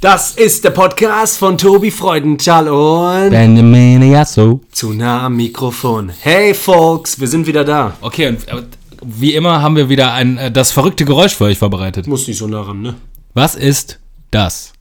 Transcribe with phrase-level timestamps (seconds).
[0.00, 4.60] Das ist der Podcast von Tobi Freudenthal und Benjamin Yasso.
[4.70, 6.10] zu nah am Mikrofon.
[6.10, 7.96] Hey Folks, wir sind wieder da.
[8.00, 8.62] Okay, und äh,
[9.02, 12.06] wie immer haben wir wieder ein, äh, das verrückte Geräusch für euch vorbereitet.
[12.06, 12.94] Muss nicht so nah ran, ne?
[13.34, 13.98] Was ist
[14.30, 14.72] das?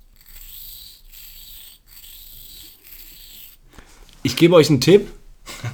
[4.21, 5.07] Ich gebe euch einen Tipp.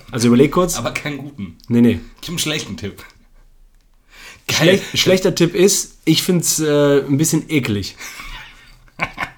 [0.09, 0.77] Also überleg kurz.
[0.77, 1.57] Aber keinen guten.
[1.67, 1.99] Nee, nee.
[2.21, 3.03] Ich habe einen schlechten Tipp.
[4.49, 7.97] Schlech, schlechter Tipp ist, ich find's äh, ein bisschen eklig.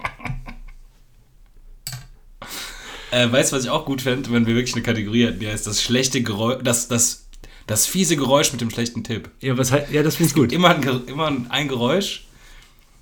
[3.16, 5.48] Äh, weißt du, was ich auch gut fände, wenn wir wirklich eine Kategorie hätten, die
[5.48, 7.28] heißt das schlechte Geräusch, das, das,
[7.66, 9.30] das fiese Geräusch mit dem schlechten Tipp.
[9.40, 10.52] Ja, was ja, das find's gut.
[10.52, 12.26] Immer ein, immer ein Geräusch,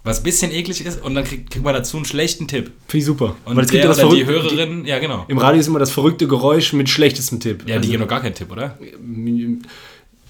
[0.04, 2.72] was ein bisschen eklig ist und dann kriegt, kriegt man dazu einen schlechten Tipp.
[2.88, 3.36] Finde ich super.
[3.46, 5.26] Und es gibt der ja das oder die Hörerin, ja genau.
[5.30, 7.64] Im Radio ist immer das verrückte Geräusch mit schlechtestem Tipp.
[7.68, 8.78] Ja, die geben noch gar keinen Tipp, oder?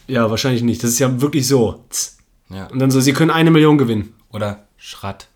[0.07, 0.81] ja, wahrscheinlich nicht.
[0.81, 1.83] Das ist ja wirklich so.
[2.49, 2.67] Ja.
[2.67, 4.13] Und dann so, sie können eine Million gewinnen.
[4.31, 5.27] Oder Schratt.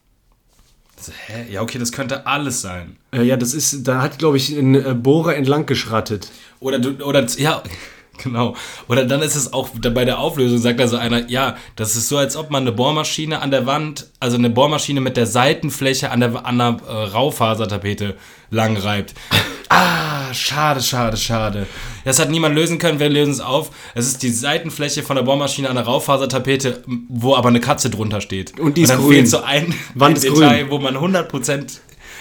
[1.28, 1.46] Hä?
[1.52, 2.98] Ja, okay, das könnte alles sein.
[3.12, 6.30] Äh, ja, das ist, da hat, glaube ich, ein äh, Bohrer entlang geschrattet.
[6.60, 7.64] Oder du, oder, ja,
[8.24, 8.56] genau.
[8.88, 12.10] Oder dann ist es auch, bei der Auflösung sagt da so einer, ja, das ist
[12.10, 16.12] so, als ob man eine Bohrmaschine an der Wand, also eine Bohrmaschine mit der Seitenfläche
[16.12, 18.16] an der, an der äh, Raufasertapete
[18.50, 19.14] lang reibt.
[19.70, 21.68] Ah, schade, schade, schade.
[22.06, 23.72] Das hat niemand lösen können, wir lösen es auf.
[23.96, 28.22] Es ist die Seitenfläche von der Bohrmaschine an der Raufasertapete, wo aber eine Katze drunter
[28.22, 28.60] steht.
[28.60, 29.14] Und die ist dann grün.
[29.14, 30.72] fehlt so ein, Wand ein Detail, grün.
[30.72, 31.80] wo man 100%,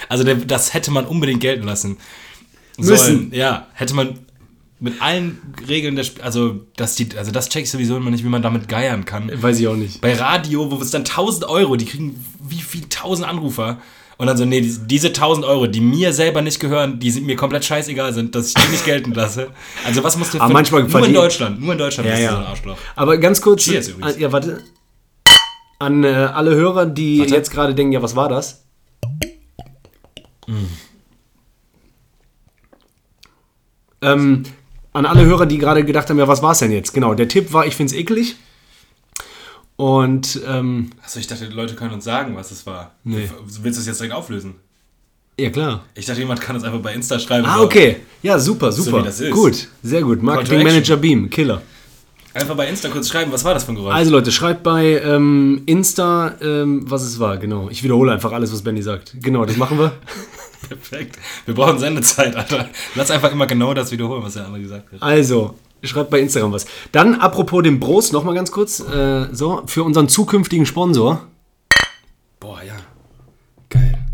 [0.09, 1.97] also das hätte man unbedingt gelten lassen.
[2.77, 2.97] Müssen.
[2.97, 3.31] Sollen.
[3.33, 4.19] Ja, hätte man
[4.79, 8.23] mit allen Regeln der Sp also das die also das check ich sowieso immer nicht,
[8.23, 9.31] wie man damit geiern kann.
[9.33, 10.01] Weiß ich auch nicht.
[10.01, 13.79] Bei Radio, wo es dann 1000 Euro, die kriegen wie viel 1000 Anrufer
[14.17, 17.25] und dann so nee, die- diese 1000 Euro, die mir selber nicht gehören, die sind
[17.25, 19.49] mir komplett scheißegal sind, dass ich die nicht gelten lasse.
[19.85, 22.21] Also was musst du Aber für- manchmal nur in Deutschland, nur in Deutschland Ja, bist
[22.23, 22.31] du ja.
[22.31, 22.77] so ein Arschloch.
[22.95, 23.63] Aber ganz kurz.
[23.63, 24.15] Cheers übrigens.
[24.15, 24.61] An, ja, warte.
[25.79, 27.35] An äh, alle Hörer, die Warte.
[27.35, 28.63] jetzt gerade denken, ja, was war das?
[34.01, 34.43] Ähm,
[34.93, 36.93] an alle Hörer, die gerade gedacht haben, ja, was war es denn jetzt?
[36.93, 38.35] Genau, der Tipp war, ich finde es eklig.
[39.77, 42.95] Und, ähm, Achso, ich dachte, die Leute können uns sagen, was es war.
[43.03, 43.29] Nee.
[43.61, 44.55] Willst du es jetzt direkt auflösen?
[45.39, 45.83] ja klar.
[45.93, 47.45] Ich dachte, jemand kann uns einfach bei Insta schreiben.
[47.45, 47.63] Ah, so.
[47.65, 47.97] okay.
[48.23, 48.99] Ja, super, super.
[48.99, 49.31] wie das ist.
[49.31, 50.23] Gut, sehr gut.
[50.23, 50.63] Marketing.
[50.63, 51.61] Manager Beam, Killer.
[52.33, 53.95] Einfach bei Insta kurz schreiben, was war das für ein Geräusch?
[53.95, 57.69] Also Leute, schreibt bei ähm, Insta, ähm, was es war, genau.
[57.69, 59.15] Ich wiederhole einfach alles, was Benny sagt.
[59.21, 59.93] Genau, das machen wir.
[60.67, 61.17] Perfekt.
[61.45, 62.69] Wir brauchen Sendezeit, Alter.
[62.95, 65.01] Lass einfach immer genau das wiederholen, was der andere gesagt hat.
[65.01, 66.65] Also, schreibt bei Instagram was.
[66.91, 68.79] Dann, apropos dem Bros, nochmal ganz kurz.
[68.79, 71.27] Äh, so, für unseren zukünftigen Sponsor.
[72.39, 72.75] Boah, ja.
[73.69, 74.05] Geil.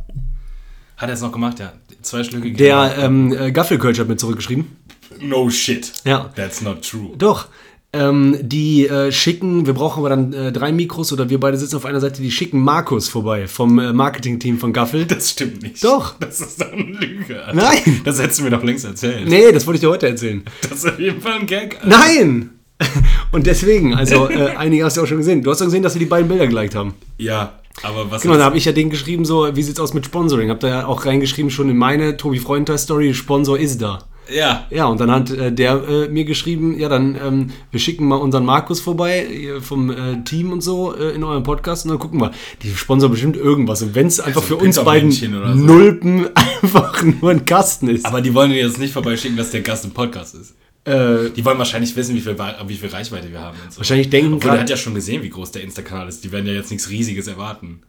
[0.97, 1.73] Hat er es noch gemacht, ja.
[2.01, 2.51] Zwei Schlücke.
[2.53, 4.77] Der ähm, äh, Gaffelkölsch hat mir zurückgeschrieben.
[5.19, 5.93] No shit.
[6.03, 6.29] Ja.
[6.35, 7.11] That's not true.
[7.17, 7.47] Doch.
[7.95, 11.75] Ähm, die äh, schicken, wir brauchen aber dann äh, drei Mikros oder wir beide sitzen
[11.75, 15.05] auf einer Seite, die schicken Markus vorbei vom äh, Marketing-Team von Gaffel.
[15.05, 15.83] Das stimmt nicht.
[15.83, 16.15] Doch.
[16.19, 17.53] Das ist doch eine Lüge, Alter.
[17.53, 18.01] Nein.
[18.03, 19.29] Das hättest du mir doch längst erzählt.
[19.29, 20.43] Nee, das wollte ich dir heute erzählen.
[20.61, 21.75] Das ist auf jeden Fall ein Gag.
[21.75, 21.87] Alter.
[21.87, 22.49] Nein!
[23.31, 25.43] Und deswegen, also äh, einige hast du auch schon gesehen.
[25.43, 26.95] Du hast doch gesehen, dass wir die beiden Bilder geliked haben.
[27.17, 30.05] Ja, aber was Genau, da habe ich ja den geschrieben, so, wie sieht's aus mit
[30.05, 30.49] Sponsoring?
[30.49, 33.99] Hab da ja auch reingeschrieben, schon in meine Tobi Freundteil Story, Sponsor ist da.
[34.31, 34.67] Ja.
[34.69, 38.15] Ja, und dann hat äh, der äh, mir geschrieben, ja, dann ähm, wir schicken mal
[38.15, 41.99] unseren Markus vorbei äh, vom äh, Team und so äh, in eurem Podcast und dann
[41.99, 42.31] gucken wir.
[42.61, 43.81] Die sponsern bestimmt irgendwas.
[43.81, 45.27] Und wenn es einfach so für uns beiden so.
[45.27, 46.27] Nulpen
[46.61, 48.05] einfach nur ein Kasten ist.
[48.05, 50.55] Aber die wollen dir jetzt nicht vorbeischicken, dass der Gast im Podcast ist.
[50.85, 53.57] äh, Die wollen wahrscheinlich wissen, wie viel, wie viel Reichweite wir haben.
[53.63, 53.77] Und so.
[53.79, 56.23] wahrscheinlich denken Obwohl, der hat ja schon gesehen, wie groß der Insta-Kanal ist.
[56.23, 57.81] Die werden ja jetzt nichts Riesiges erwarten.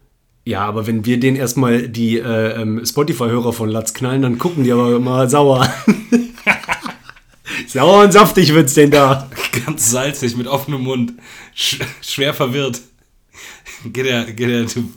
[0.46, 4.64] Ja, aber wenn wir denen erstmal die äh, ähm, Spotify-Hörer von Latz knallen, dann gucken
[4.64, 5.66] die aber mal sauer.
[7.74, 9.28] sauer und saftig wird's denn da.
[9.66, 11.14] Ganz salzig, mit offenem Mund.
[11.54, 12.80] Sch schwer verwirrt.
[13.84, 14.64] Geht er, geht er, du.
[14.64, 14.94] Müssen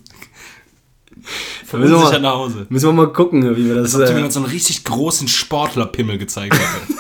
[1.62, 2.68] wir, Verunsichert mal, nach Hause.
[2.70, 3.94] müssen wir mal gucken, wie wir das.
[3.96, 6.88] Als ob mir Äh, so einen richtig großen Sportlerpimmel gezeigt hätte.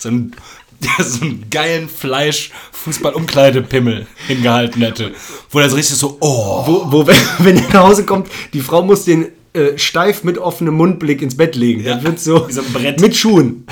[0.00, 0.34] so, einen,
[0.80, 5.12] der so einen geilen Fleisch-Fußball-Umkleidepimmel hingehalten hätte.
[5.50, 6.64] Wo der so richtig so, oh.
[6.66, 10.38] wo, wo wenn, wenn er nach Hause kommt, die Frau muss den äh, steif mit
[10.38, 11.82] offenem Mundblick ins Bett legen.
[11.82, 12.62] Ja, Dann wird so, so
[13.00, 13.66] mit Schuhen.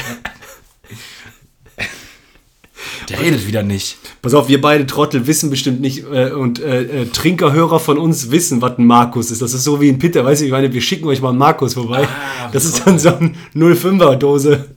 [3.09, 3.99] Der redet wieder nicht.
[4.21, 8.33] Pass auf, wir beide Trottel wissen bestimmt nicht äh, und äh, äh, Trinkerhörer von uns
[8.33, 9.43] wissen, was ein Markus ist.
[9.43, 11.39] Das ist so wie ein Pitter, weißt du, ich meine, wir schicken euch mal einen
[11.39, 12.09] Markus vorbei.
[12.09, 14.77] Ah, das ist dann so ein 05er Dose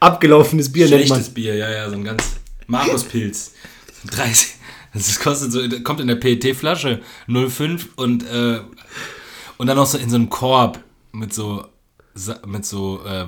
[0.00, 1.18] abgelaufenes Bier nennt man.
[1.18, 2.22] Schlechtes Bier, ja, ja, so ein ganz
[2.66, 3.52] Markuspilz.
[4.02, 4.48] So ein 30.
[4.92, 8.60] Das kostet so, kommt in der PET-Flasche 05 und, äh,
[9.60, 10.78] und dann noch so in so einem Korb
[11.12, 11.66] mit so,
[12.46, 13.26] mit so äh,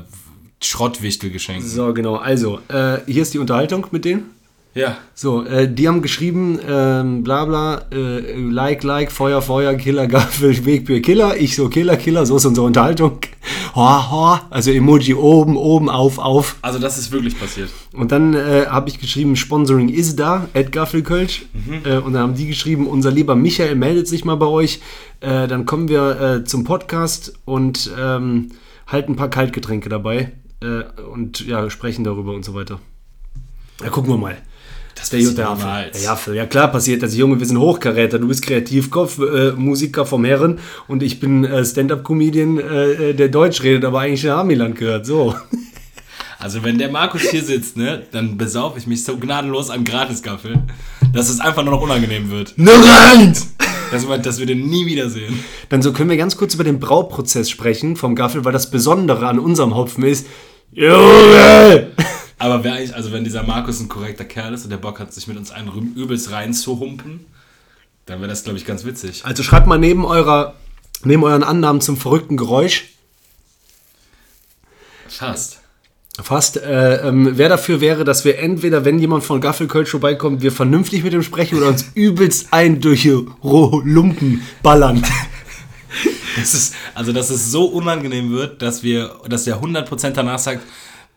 [0.63, 1.69] Schrottwichtelgeschenken.
[1.69, 2.17] So, genau.
[2.17, 4.31] Also, äh, hier ist die Unterhaltung mit denen.
[4.75, 4.97] Ja.
[5.15, 10.65] So, äh, die haben geschrieben, ähm, bla bla, äh, like, like, Feuer, Feuer, Killer, Gaffel,
[10.65, 11.37] Wegbier, Killer.
[11.37, 13.19] Ich so, Killer, Killer, so ist unsere Unterhaltung.
[13.75, 16.57] Hoa, hoa, also Emoji oben, oben, auf, auf.
[16.61, 17.71] Also das ist wirklich passiert.
[17.95, 21.47] Und dann äh, habe ich geschrieben, Sponsoring ist da, Ed Gaffelkölsch.
[21.85, 24.81] Äh, und dann haben die geschrieben, unser lieber Michael meldet sich mal bei euch.
[25.21, 28.51] Äh, dann kommen wir äh, zum Podcast und ähm,
[28.87, 30.33] halten ein paar Kaltgetränke dabei.
[30.61, 32.79] Äh, und ja, sprechen darüber und so weiter.
[33.83, 34.37] Ja, gucken wir mal.
[35.11, 35.65] Das Affe.
[35.65, 36.01] niemals.
[36.01, 36.37] der Affe.
[36.37, 37.17] Ja klar passiert das.
[37.17, 38.19] Junge, wir sind Hochkaräter.
[38.19, 40.59] Du bist Kreativkopf, äh, Musiker vom Herren
[40.89, 45.07] und ich bin äh, Stand-Up-Comedian, äh, äh, der Deutsch redet, aber eigentlich in Amiland gehört.
[45.07, 45.35] So.
[46.39, 50.63] Also wenn der Markus hier sitzt, ne, dann besaufe ich mich so gnadenlos an Gratisgaffel,
[51.13, 52.55] dass es einfach nur noch unangenehm wird.
[52.57, 53.37] Nur rein!
[53.93, 55.39] Dass wir, dass wir den nie wiedersehen.
[55.69, 59.29] Dann so können wir ganz kurz über den Brauprozess sprechen vom Gaffel, weil das Besondere
[59.29, 60.27] an unserem Hopfen ist,
[60.75, 61.92] Junge!
[62.43, 65.15] Aber wer eigentlich, also wenn dieser Markus ein korrekter Kerl ist und der Bock hat,
[65.15, 67.25] sich mit uns einen übelst reinzuhumpen,
[68.07, 69.25] dann wäre das, glaube ich, ganz witzig.
[69.25, 70.57] Also schreibt mal neben eurer,
[71.05, 72.89] neben euren Annahmen zum verrückten Geräusch,
[75.07, 75.61] Fast.
[76.21, 80.51] fast, äh, ähm, wer dafür wäre, dass wir entweder, wenn jemand von Gaffelkölsch vorbeikommt, wir
[80.51, 85.05] vernünftig mit ihm sprechen oder uns übelst ein durch Lumpen ballern.
[86.35, 90.63] Das ist, also dass es so unangenehm wird, dass wir, dass der 100% danach sagt,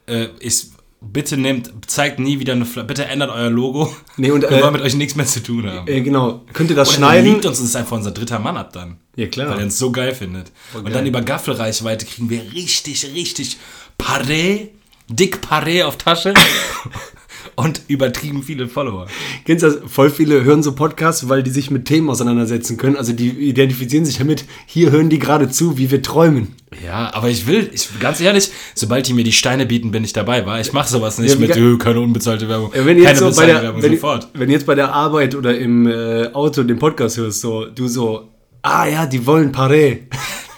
[0.07, 0.74] äh, ich,
[1.11, 3.95] bitte nehmt, zeigt nie wieder eine Flasche, bitte ändert euer Logo.
[4.17, 5.87] Nee, und, wir äh, wollen mit euch nichts mehr zu tun haben.
[5.87, 6.41] Äh, genau.
[6.53, 7.33] Könnt ihr das Oder schneiden?
[7.33, 8.97] liebt uns und ist einfach unser dritter Mann ab dann.
[9.15, 9.49] Ja, klar.
[9.49, 10.51] Weil er uns so geil findet.
[10.73, 10.93] und geil.
[10.93, 13.57] dann über Gaffelreichweite kriegen wir richtig, richtig
[13.97, 14.69] Paré,
[15.07, 16.33] dick Paré auf Tasche
[17.55, 19.07] und übertrieben viele Follower.
[19.45, 19.79] Kennst du das?
[19.91, 22.95] Voll viele hören so Podcasts, weil die sich mit Themen auseinandersetzen können.
[22.95, 24.45] Also die identifizieren sich damit.
[24.65, 26.55] Hier hören die gerade zu, wie wir träumen.
[26.83, 30.13] Ja, aber ich will, ich ganz ehrlich, sobald die mir die Steine bieten, bin ich
[30.13, 30.59] dabei, war.
[30.59, 32.71] Ich mache sowas nicht Ja, mit äh, keine unbezahlte Werbung.
[32.73, 34.27] Wenn keine so bei bezahlte der, Werbung wenn, sofort.
[34.33, 38.29] wenn jetzt bei der Arbeit oder im äh, Auto den Podcast hörst, so, du so,
[38.61, 39.99] ah ja, die wollen Paré.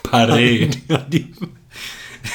[0.03, 0.69] Paré.
[0.89, 1.27] Ja, die,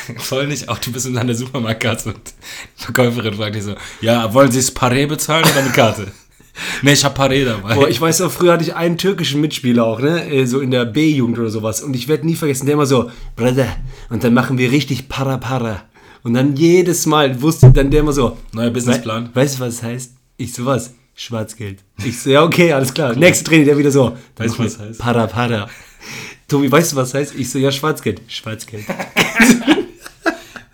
[0.18, 2.34] Voll nicht, auch du bist in einer Supermarktkasse und
[2.78, 6.06] die Verkäuferin fragt dich so, ja, wollen Sie es Paré bezahlen oder mit Karte?
[6.82, 7.74] nee, ich hab Paré dabei.
[7.74, 10.70] boah, ich weiß noch, früher hatte ich einen türkischen Mitspieler auch, ne, äh, so in
[10.70, 11.82] der B-Jugend oder sowas.
[11.82, 13.76] Und ich werde nie vergessen, der immer so, Brother,
[14.10, 15.84] und dann machen wir richtig Para Para.
[16.22, 19.30] Und dann jedes Mal wusste dann der immer so, Neuer Businessplan.
[19.32, 20.12] We weißt du, was das heißt?
[20.36, 20.94] Ich so was?
[21.14, 21.80] Schwarzgeld.
[22.04, 23.14] Ich so, ja, okay, alles klar.
[23.14, 24.16] Nächste Training, der wieder so.
[24.36, 24.98] Weißt du, was heißt?
[24.98, 25.68] Para, para.
[26.48, 27.34] Tobi, weißt du, was heißt?
[27.36, 28.22] Ich so, ja, Schwarzgeld.
[28.28, 28.84] Schwarzgeld.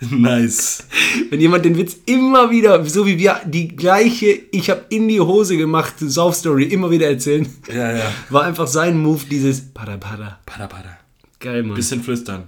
[0.16, 0.84] nice.
[1.30, 5.20] Wenn jemand den Witz immer wieder, so wie wir die gleiche, ich habe in die
[5.20, 8.12] Hose gemacht, Sauf-Story immer wieder erzählen, Ja, ja.
[8.30, 10.38] war einfach sein Move, dieses para, para.
[10.46, 10.98] Pada, pada.
[11.40, 11.76] Geil, Mann.
[11.76, 12.44] Bisschen flüstern.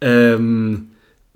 [0.00, 0.88] Ähm,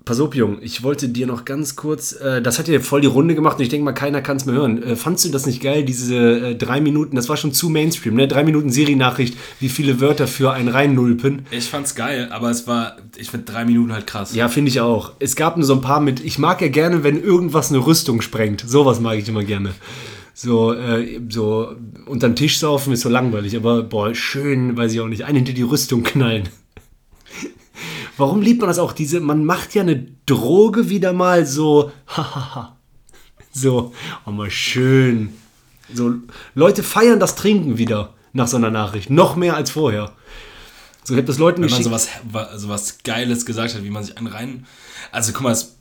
[0.07, 3.07] pass auf, Jung, ich wollte dir noch ganz kurz, äh, das hat ja voll die
[3.07, 4.81] Runde gemacht und ich denke mal, keiner kann es mehr hören.
[4.81, 8.15] Äh, fandst du das nicht geil, diese äh, drei Minuten, das war schon zu Mainstream,
[8.15, 8.27] ne?
[8.27, 11.45] Drei Minuten Seriennachricht, wie viele Wörter für ein reinnulpen.
[11.51, 14.33] Ich fand's geil, aber es war, ich find drei Minuten halt krass.
[14.33, 15.11] Ja, finde ich auch.
[15.19, 18.21] Es gab nur so ein paar mit, ich mag ja gerne, wenn irgendwas eine Rüstung
[18.21, 18.63] sprengt.
[18.65, 19.73] Sowas mag ich immer gerne.
[20.33, 21.75] So, äh, so
[22.05, 25.53] unterm Tisch saufen ist so langweilig, aber boah, schön, weiß ich auch nicht, einen hinter
[25.53, 26.47] die Rüstung knallen.
[28.17, 28.93] Warum liebt man das auch?
[28.93, 32.75] Diese, man macht ja eine Droge wieder mal so, hahaha.
[33.51, 33.93] so,
[34.25, 35.33] oh mal schön.
[35.93, 36.15] So,
[36.55, 39.09] Leute feiern das Trinken wieder nach so einer Nachricht.
[39.09, 40.11] Noch mehr als vorher.
[41.03, 41.85] So, ich habe das Leuten Wenn man geschickt.
[41.85, 44.65] sowas, wa- sowas Geiles gesagt hat, wie man sich einen rein.
[45.11, 45.76] Also guck mal, es,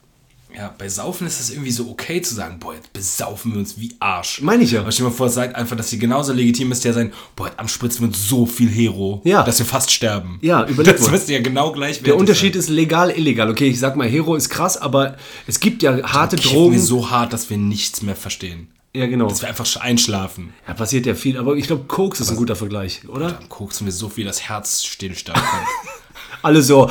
[0.54, 3.78] ja, bei Saufen ist es irgendwie so okay zu sagen, boah, jetzt besaufen wir uns
[3.78, 4.40] wie Arsch.
[4.40, 4.80] Meine ich ja.
[4.80, 7.12] Aber stell dir mal vor, es sagt einfach, dass sie genauso legitim ist, ja sein,
[7.34, 9.42] boah, am spritzen wir uns so viel Hero, Ja.
[9.42, 10.38] dass wir fast sterben.
[10.42, 13.50] Ja, überleg Das müsste ja genau gleich Der Unterschied ist legal, illegal.
[13.50, 16.72] Okay, ich sag mal, Hero ist krass, aber es gibt ja harte Drogen Drogen.
[16.74, 18.68] wir so hart, dass wir nichts mehr verstehen.
[18.94, 19.28] ja, genau.
[19.28, 20.54] Dass wir einfach einschlafen.
[20.66, 23.32] Ja, passiert ja viel, aber ich glaube, Koks ist ein guter Vergleich, oder?
[23.32, 25.66] Dann koksen wir so viel, dass Herz stillstand kommt.
[26.42, 26.88] Alle so.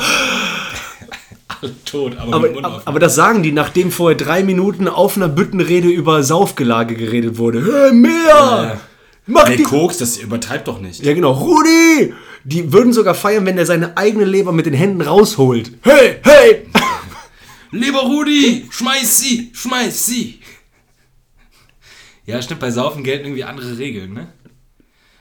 [1.62, 5.28] Alle tot, aber, Aber, aber, aber das sagen die, nachdem vorher drei Minuten auf einer
[5.28, 7.62] Büttenrede über Saufgelage geredet wurde.
[7.62, 8.10] Hör mehr!
[8.12, 8.80] ja.
[9.26, 9.62] Mach Nee, die.
[9.64, 11.02] Koks, das übertreibt doch nicht.
[11.02, 11.32] Ja, genau.
[11.32, 12.14] Rudi!
[12.44, 15.72] Die würden sogar feiern, wenn er seine eigene Leber mit den Händen rausholt.
[15.82, 16.66] Hey, hey!
[17.72, 20.38] Lieber Rudi, schmeiß sie, schmeiß sie.
[22.24, 24.28] Ja, stimmt, bei Saufen gelten irgendwie andere Regeln, ne?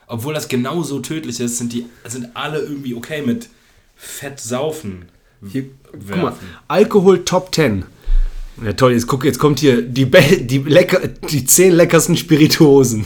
[0.07, 3.49] Obwohl das genauso tödlich ist, sind die sind alle irgendwie okay mit
[3.95, 5.05] Fett saufen.
[5.47, 6.33] Hier, guck mal.
[6.67, 7.85] Alkohol Top 10.
[8.63, 13.05] Ja toll, jetzt guck, jetzt kommt hier die, Be die, lecker, die 10 leckersten Spirituosen.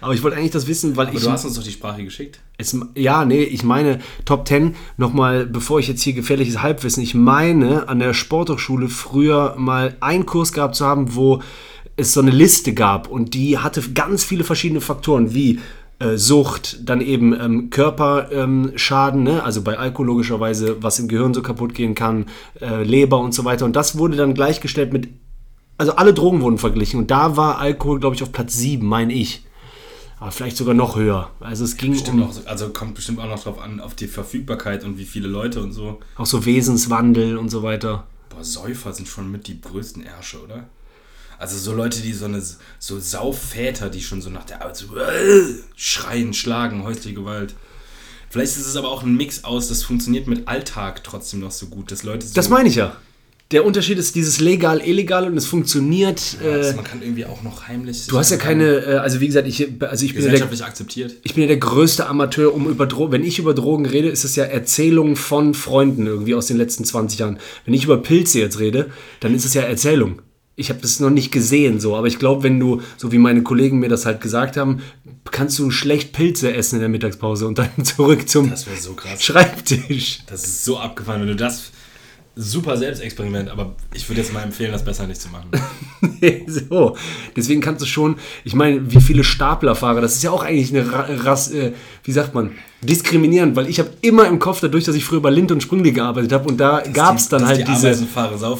[0.00, 1.22] Aber ich wollte eigentlich das wissen, weil Aber ich...
[1.22, 2.40] du hast uns doch die Sprache geschickt.
[2.58, 7.14] Es, ja, nee, ich meine Top 10, nochmal, bevor ich jetzt hier gefährliches Halbwissen, ich
[7.14, 11.40] meine an der Sporthochschule früher mal einen Kurs gehabt zu haben, wo
[11.96, 15.60] es so eine Liste gab und die hatte ganz viele verschiedene Faktoren wie
[16.02, 19.42] äh, Sucht, dann eben ähm, Körperschaden, ne?
[19.44, 22.26] also bei Alkohol logischerweise, was im Gehirn so kaputt gehen kann,
[22.60, 23.64] äh, Leber und so weiter.
[23.64, 25.08] Und das wurde dann gleichgestellt mit,
[25.78, 29.12] also alle Drogen wurden verglichen und da war Alkohol, glaube ich, auf Platz 7, meine
[29.12, 29.44] ich.
[30.18, 31.30] Aber vielleicht sogar noch höher.
[31.40, 34.06] Also es ging Bestimmt um auch, also kommt bestimmt auch noch drauf an, auf die
[34.06, 36.00] Verfügbarkeit und wie viele Leute und so.
[36.16, 38.06] auch so Wesenswandel und so weiter.
[38.28, 40.64] Boah, Säufer sind schon mit die größten Ärsche, oder?
[41.42, 42.40] Also so Leute, die so eine,
[42.78, 45.42] so Saufväter, die schon so nach der Arbeit so äh,
[45.74, 47.54] schreien, schlagen, häusliche Gewalt.
[48.30, 51.66] Vielleicht ist es aber auch ein Mix aus, das funktioniert mit Alltag trotzdem noch so
[51.66, 52.96] gut, dass Leute so, Das meine ich ja.
[53.50, 56.36] Der Unterschied ist dieses legal, illegal und es funktioniert.
[56.40, 58.06] also Äh, man kann irgendwie auch noch heimlich.
[58.06, 61.16] du hast ja keine, äh, also wie gesagt, ich, also ich bin ja der, akzeptiert.
[61.24, 63.10] ich bin ja der größte Amateur, um über Drogen.
[63.10, 66.84] Wenn ich über Drogen rede, ist es ja Erzählung von Freunden irgendwie aus den letzten
[66.84, 67.40] 20 Jahren.
[67.64, 70.22] Wenn ich über Pilze jetzt rede, dann ist es ja Erzählung.
[70.54, 73.42] Ich habe das noch nicht gesehen so, aber ich glaube, wenn du, so wie meine
[73.42, 74.82] Kollegen mir das halt gesagt haben,
[75.30, 78.96] kannst du schlecht Pilze essen in der Mittagspause und dann zurück zum so.
[79.18, 80.20] Schreibtisch.
[80.26, 81.70] Das ist so abgefahren, wenn du das.
[82.34, 85.50] Super Selbstexperiment, aber ich würde jetzt mal empfehlen, das besser nicht zu machen.
[86.46, 86.96] so,
[87.36, 90.90] deswegen kannst du schon, ich meine, wie viele Staplerfahrer, das ist ja auch eigentlich eine
[90.90, 91.72] Ra Rass, äh,
[92.04, 95.28] wie sagt man, diskriminierend, weil ich habe immer im Kopf, dadurch, dass ich früher bei
[95.28, 98.08] Lind und Sprüngli gearbeitet habe und da gab es dann halt die diese,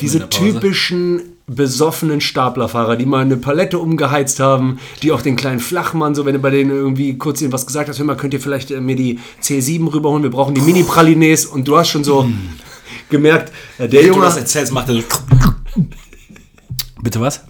[0.03, 6.15] diese typischen besoffenen Staplerfahrer, die mal eine Palette umgeheizt haben, die auch den kleinen Flachmann,
[6.15, 8.71] so wenn du bei denen irgendwie kurz irgendwas gesagt hast, hör mal, könnt ihr vielleicht
[8.71, 12.29] äh, mir die C7 rüberholen, wir brauchen die Mini-Pralines und du hast schon so
[13.11, 15.03] gemerkt, äh, der Wenn du Junge, das erzählst, macht er so.
[17.03, 17.45] Bitte was?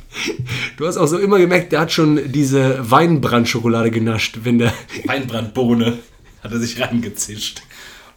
[0.78, 4.72] Du hast auch so immer gemerkt, der hat schon diese Weinbrandschokolade genascht, wenn der.
[5.04, 5.99] Weinbrandbohne
[6.42, 7.62] hat er sich reingezischt.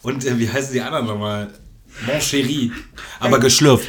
[0.02, 1.48] Und äh, wie heißen die anderen nochmal?
[2.06, 2.70] Mon Chéri.
[3.20, 3.88] Aber geschlürft.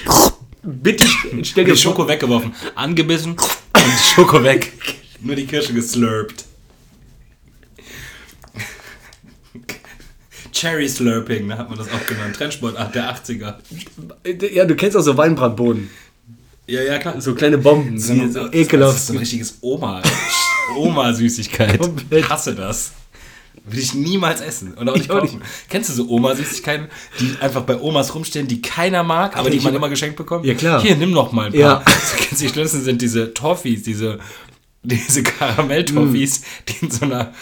[0.64, 1.06] Bitte
[1.44, 2.54] stell dir Die vor, Schoko weggeworfen.
[2.76, 3.32] Angebissen
[3.76, 4.74] und Schoko weg.
[5.22, 6.46] Nur die Kirsche geslurpt.
[10.52, 12.36] Cherry Slurping, da hat man das auch genannt.
[12.36, 13.56] Trendsportart der 80er.
[14.54, 15.90] Ja, du kennst auch so Weinbrandbohnen.
[16.66, 17.22] Ja, ja, klar.
[17.22, 20.02] So kleine Bomben, So, so ekelhaft Das ist so ein richtiges Oma.
[20.76, 21.80] Oma-Süßigkeit.
[22.10, 22.92] Ich hasse das.
[23.70, 24.74] Will ich niemals essen.
[24.76, 25.42] Und auch nicht Ich kaufen.
[25.70, 26.88] Kennst du so Oma-Süßigkeiten,
[27.20, 30.46] die einfach bei Omas rumstehen, die keiner mag, aber die man immer- geschenkt bekommt?
[30.46, 30.82] Ja, klar.
[30.82, 31.60] Hier, nimm noch mal ein paar.
[31.60, 31.84] Ja.
[31.86, 34.20] So, kennst du, die schlimmsten sind diese Toffees, diese,
[34.84, 37.34] diese Karamell-Toffees, die in so einer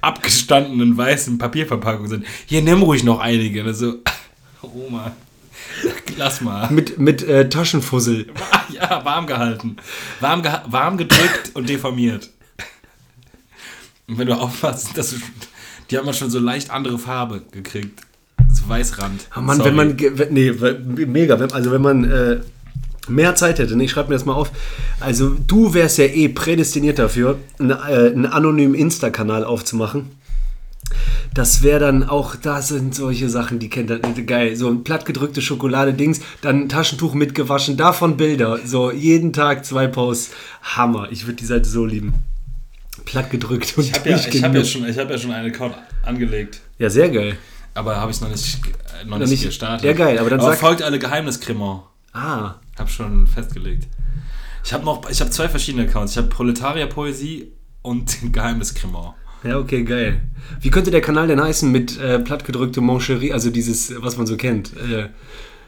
[0.00, 2.26] abgestandenen weißen Papierverpackung sind.
[2.46, 3.62] Hier, nimm ruhig noch einige.
[3.64, 3.94] Und so,
[4.62, 5.12] Oma,
[6.16, 6.68] lass mal.
[6.72, 8.26] mit, mit äh, Taschenfussel.
[8.72, 9.76] Ja, warm gehalten.
[10.20, 12.30] Warm, geha warm gedrückt und deformiert.
[14.08, 15.16] Und wenn du aufpasst, dass du,
[15.90, 18.00] die haben ja schon so leicht andere Farbe gekriegt.
[18.52, 19.28] So Weißrand.
[19.36, 19.70] Oh Mann, Sorry.
[19.70, 19.96] wenn man.
[20.30, 20.52] Nee,
[21.06, 21.34] mega.
[21.34, 22.40] Also, wenn man äh,
[23.08, 24.50] mehr Zeit hätte, ne, ich schreibe mir das mal auf.
[25.00, 30.10] Also, du wärst ja eh prädestiniert dafür, einen, äh, einen anonymen Insta-Kanal aufzumachen.
[31.32, 34.56] Das wäre dann auch, da sind solche Sachen, die kennt dann geil.
[34.56, 38.58] So ein plattgedrückte Schokolade-Dings, dann ein Taschentuch mitgewaschen, davon Bilder.
[38.64, 40.32] So jeden Tag zwei Posts.
[40.62, 41.08] Hammer.
[41.12, 42.14] Ich würde die Seite so lieben.
[43.10, 45.74] Plattgedrückt und Ich habe ja, ich hab ja, schon- ich hab ja schon einen Account
[46.04, 46.60] angelegt.
[46.78, 47.36] Ja, sehr geil.
[47.74, 49.84] Aber habe ich es noch nicht, äh, noch nicht, nicht- gestartet.
[49.84, 51.88] Ja, geil, aber dann sag- folgt alle Geheimniskrimmer.
[52.12, 53.86] Ah, Hab schon festgelegt.
[54.64, 56.12] Ich habe noch, ich habe zwei verschiedene Accounts.
[56.12, 57.52] Ich habe Proletarier-Poesie
[57.82, 59.14] und Geheimniskrimmer.
[59.42, 60.20] Ja, okay, geil.
[60.60, 64.36] Wie könnte der Kanal denn heißen mit äh, plattgedrückte Moncherie, also dieses, was man so
[64.36, 64.72] kennt?
[64.76, 65.08] Äh,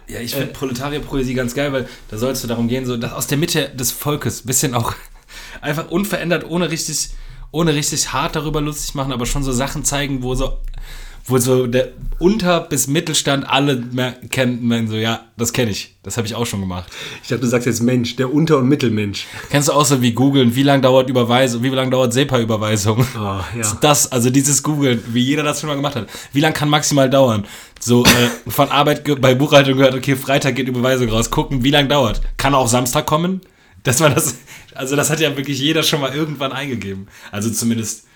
[0.09, 3.13] Ja, ich finde Proletarierpoesie ganz geil, weil da soll es so darum gehen, so dass
[3.13, 4.93] aus der Mitte des Volkes, bisschen auch
[5.63, 7.11] einfach unverändert, ohne richtig,
[7.53, 10.55] ohne richtig hart darüber lustig machen, aber schon so Sachen zeigen, wo so,
[11.27, 16.17] wo so der Unter- bis Mittelstand alle mehr kennen, so, ja, das kenne ich, das
[16.17, 16.87] habe ich auch schon gemacht.
[17.23, 19.27] ich dachte, du sagst jetzt Mensch, der Unter- und Mittelmensch.
[19.51, 23.07] Kennst du auch so wie googeln, wie lange dauert Überweisung, wie lange dauert SEPA-Überweisung?
[23.17, 23.45] Oh, ja.
[23.81, 26.09] Das, also dieses Googeln, wie jeder das schon mal gemacht hat.
[26.33, 27.45] Wie lange kann maximal dauern?
[27.81, 31.89] So äh, von Arbeit bei Buchhaltung gehört, okay, Freitag geht Überweisung raus, gucken, wie lange
[31.89, 32.21] dauert.
[32.37, 33.41] Kann auch Samstag kommen?
[33.85, 34.37] Das war das,
[34.75, 37.09] also das hat ja wirklich jeder schon mal irgendwann eingegeben.
[37.31, 38.07] Also zumindest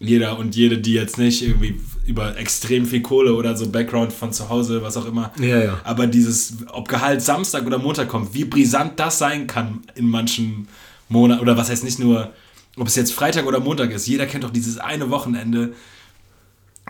[0.00, 4.32] jeder und jede, die jetzt nicht irgendwie über extrem viel Kohle oder so Background von
[4.32, 5.32] zu Hause, was auch immer.
[5.40, 5.80] Ja, ja.
[5.84, 10.68] Aber dieses, ob Gehalt Samstag oder Montag kommt, wie brisant das sein kann in manchen
[11.08, 12.32] Monaten, oder was heißt nicht nur,
[12.76, 15.74] ob es jetzt Freitag oder Montag ist, jeder kennt doch dieses eine Wochenende,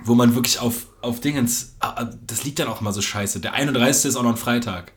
[0.05, 3.41] wo man wirklich auf, auf Dingens, ah, das liegt dann auch mal so scheiße.
[3.41, 4.11] Der 31.
[4.11, 4.93] ist auch noch ein Freitag.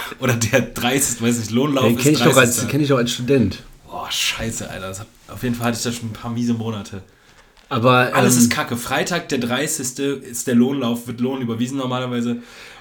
[0.20, 1.20] oder der 30.
[1.22, 2.62] weiß nicht, Lohnlauf Den ist kenne ich, doch 30.
[2.62, 3.62] als- kenn ich doch als Student.
[3.86, 4.88] Boah, scheiße, Alter.
[4.98, 7.02] Hat, auf jeden Fall hatte ich da schon ein paar miese Monate.
[7.70, 8.76] Aber Alles ähm, ist kacke.
[8.78, 9.98] Freitag, der 30.
[10.22, 12.30] ist der Lohnlauf, wird Lohn überwiesen normalerweise.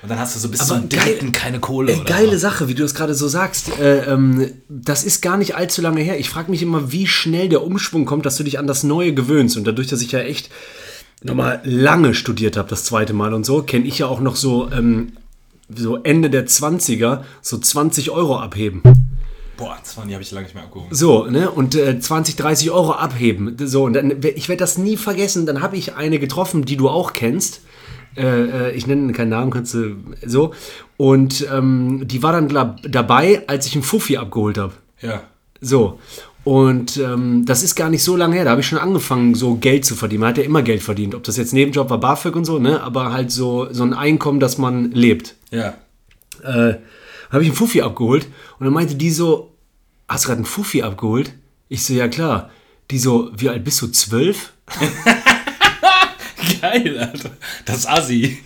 [0.01, 1.91] Und dann hast du so bis Aber zum dritten keine Kohle.
[1.91, 2.38] Ey, oder geile so.
[2.38, 3.77] Sache, wie du das gerade so sagst.
[3.79, 6.17] Äh, ähm, das ist gar nicht allzu lange her.
[6.19, 9.13] Ich frage mich immer, wie schnell der Umschwung kommt, dass du dich an das Neue
[9.13, 9.57] gewöhnst.
[9.57, 10.50] Und dadurch, dass ich ja echt
[11.21, 14.69] nochmal lange studiert habe, das zweite Mal und so, kenne ich ja auch noch so,
[14.71, 15.13] ähm,
[15.75, 18.81] so Ende der 20er, so 20 Euro abheben.
[19.57, 20.93] Boah, das waren die habe ich lange nicht mehr abgehoben.
[20.93, 21.50] So, ne?
[21.50, 23.57] Und äh, 20, 30 Euro abheben.
[23.59, 25.47] So, und dann, ich werde das nie vergessen.
[25.47, 27.62] Dann habe ich eine getroffen, die du auch kennst.
[28.15, 30.53] Äh, äh, ich nenne keinen Namen, kannst du so.
[30.95, 34.74] Und ähm, die war dann dabei, als ich einen Fuffi abgeholt habe.
[35.01, 35.24] Ja.
[35.59, 36.00] So.
[36.43, 38.45] Und ähm, das ist gar nicht so lange her.
[38.45, 40.21] Da habe ich schon angefangen, so Geld zu verdienen.
[40.21, 41.15] Man hat ja immer Geld verdient.
[41.15, 42.81] Ob das jetzt Nebenjob war, BAföG und so, ne?
[42.81, 45.77] Aber halt so, so ein Einkommen, dass man lebt Ja.
[46.43, 46.75] äh,
[47.29, 48.27] habe ich einen Fuffi abgeholt
[48.59, 49.53] und dann meinte die so,
[50.07, 51.33] hast du gerade einen Fuffi abgeholt?
[51.69, 52.49] Ich so, ja klar.
[52.91, 53.87] Die so, wie alt bist du?
[53.87, 54.53] Zwölf?
[56.61, 57.31] Geil, Alter.
[57.65, 58.39] Das ist Assi.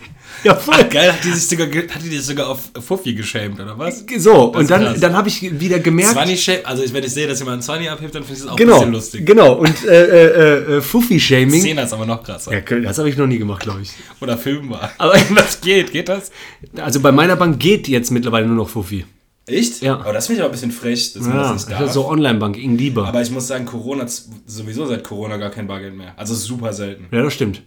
[0.44, 0.74] Ja, voll.
[0.78, 4.04] Ach, geil, hat die sich sogar, hat die sogar auf Fuffi geschämt, oder was?
[4.18, 5.00] So, und dann, krass.
[5.00, 6.12] dann habe ich wieder gemerkt.
[6.12, 8.48] 20 Shame, also wenn ich sehe, dass jemand einen 20 abhebt, dann finde ich das
[8.48, 9.26] auch ein genau, bisschen lustig.
[9.26, 9.52] genau.
[9.54, 11.60] Und äh, äh, äh, Fuffi-Shaming.
[11.62, 12.52] 10 ist aber noch krasser.
[12.52, 13.90] Ja, das habe ich noch nie gemacht, glaube ich.
[14.20, 14.90] Oder filmbar.
[14.98, 16.30] Aber- das geht, geht das?
[16.76, 19.04] Also bei meiner Bank geht jetzt mittlerweile nur noch Fuffi.
[19.46, 19.82] Echt?
[19.82, 19.94] Ja.
[19.98, 21.86] Aber das finde ich aber ein bisschen frech, dass man Ja, das nicht das darf.
[21.88, 23.08] ist so Online-Bank, Ing lieber.
[23.08, 24.12] aber ich muss sagen, Corona hat
[24.46, 26.14] sowieso seit Corona gar kein Bargeld mehr.
[26.16, 27.06] Also super selten.
[27.10, 27.62] ja, das stimmt.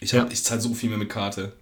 [0.00, 0.28] Ich, hab- Ja.
[0.32, 1.52] ich zahle so viel mehr mit Karte.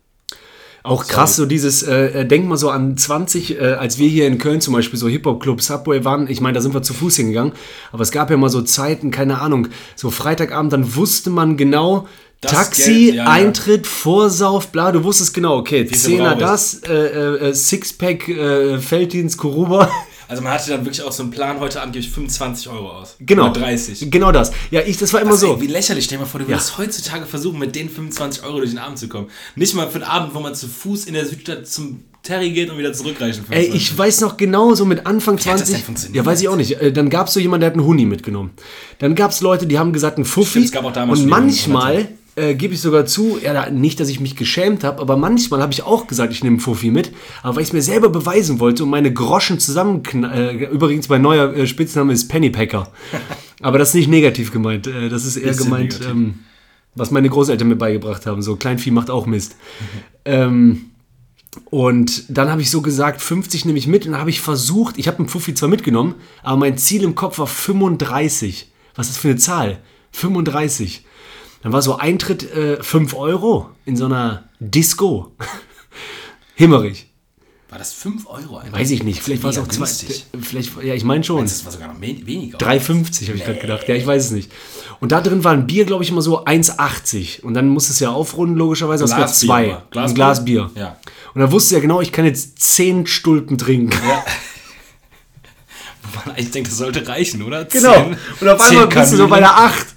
[0.82, 4.26] Auch krass, so dieses, äh, äh, denk mal so an 20, äh, als wir hier
[4.26, 7.16] in Köln zum Beispiel so Hip-Hop-Club Subway waren, ich meine, da sind wir zu Fuß
[7.16, 7.52] hingegangen,
[7.92, 12.08] aber es gab ja mal so Zeiten, keine Ahnung, so Freitagabend, dann wusste man genau,
[12.40, 13.30] Das Taxi, Geld, ja, ja.
[13.30, 19.36] Eintritt, Vorsauf, bla, du wusstest genau, okay, Zehner das, äh, äh, äh, Sixpack, äh, Felddienst,
[19.36, 19.90] Kuruba.
[20.30, 22.88] Also man hatte dann wirklich auch so einen Plan, heute Abend gebe ich 25 Euro
[22.90, 23.16] aus.
[23.18, 23.50] Genau.
[23.50, 24.10] Oder 30.
[24.10, 24.52] Genau das.
[24.70, 25.48] Ja, ich, das war immer Das so.
[25.48, 26.04] irgendwie lächerlich.
[26.04, 26.52] Stell dir mal vor, du Ja.
[26.52, 29.26] würdest heutzutage versuchen, mit den 25 Euro durch den Abend zu kommen.
[29.56, 32.70] Nicht mal für einen Abend, wo man zu Fuß in der Südstadt zum Terry geht
[32.70, 33.44] und wieder zurückreichen.
[33.50, 35.74] Ey, ich weiß noch genau, so mit Anfang hat das 20.
[35.74, 36.16] denn funktioniert?
[36.16, 36.72] Ja, weiß ich auch nicht.
[36.80, 38.50] Äh, Dann gab es so jemanden, der hat einen Huni mitgenommen.
[38.98, 40.50] Dann gab es Leute, die haben gesagt, ein Fuffi.
[40.50, 44.08] Stimmt, es gab auch damals und manchmal äh, gebe ich sogar zu, ja, nicht, dass
[44.08, 47.12] ich mich geschämt habe, aber manchmal habe ich auch gesagt, ich nehme Fuffi mit.
[47.42, 50.60] Aber weil ich es mir selber beweisen wollte und meine Groschen zusammenknallen.
[50.60, 52.90] Äh, übrigens, mein neuer äh, Spitzname ist Pennypacker.
[53.62, 54.86] aber das ist nicht negativ gemeint.
[54.86, 56.40] Äh, das ist eher gemeint, ähm,
[56.94, 58.42] was meine Großeltern mir beigebracht haben.
[58.42, 59.56] So, Kleinvieh macht auch Mist.
[60.24, 60.86] ähm,
[61.64, 64.98] und dann habe ich so gesagt, 50 nehme ich mit und dann habe ich versucht,
[64.98, 68.70] ich habe einen Fuffi zwar mitgenommen, aber mein Ziel im Kopf war 35.
[68.94, 69.78] Was ist das für eine Zahl?
[70.12, 71.04] 35.
[71.62, 75.32] Dann war so Eintritt äh, 5 Euro in so einer Disco.
[76.54, 77.06] Himmerich.
[77.68, 78.56] War das 5 Euro?
[78.58, 78.78] Einfach?
[78.80, 79.22] Weiß ich nicht.
[79.22, 79.84] Vielleicht war es auch Mega zwei.
[79.84, 80.26] günstig.
[80.40, 81.44] Vielleicht, ja, ich meine schon.
[81.44, 82.58] Das war sogar noch we- weniger.
[82.58, 83.86] 3,50 habe ich gerade gedacht.
[83.88, 84.50] Ja, ich weiß es nicht.
[84.98, 87.42] Und da drin war ein Bier, glaube ich, immer so 1,80.
[87.42, 89.04] Und dann musste es ja aufrunden, logischerweise.
[89.06, 89.74] Das zwei.
[89.92, 90.00] aber.
[90.02, 90.70] Ein Glas Bier.
[90.74, 90.96] Ja.
[91.34, 93.96] Und dann wusste ich ja genau, ich kann jetzt 10 Stulpen trinken.
[96.12, 97.66] Wo man eigentlich denkt, das sollte reichen, oder?
[97.66, 97.92] Genau.
[97.94, 99.89] Zehn- Und auf einmal bist du so bei der 8.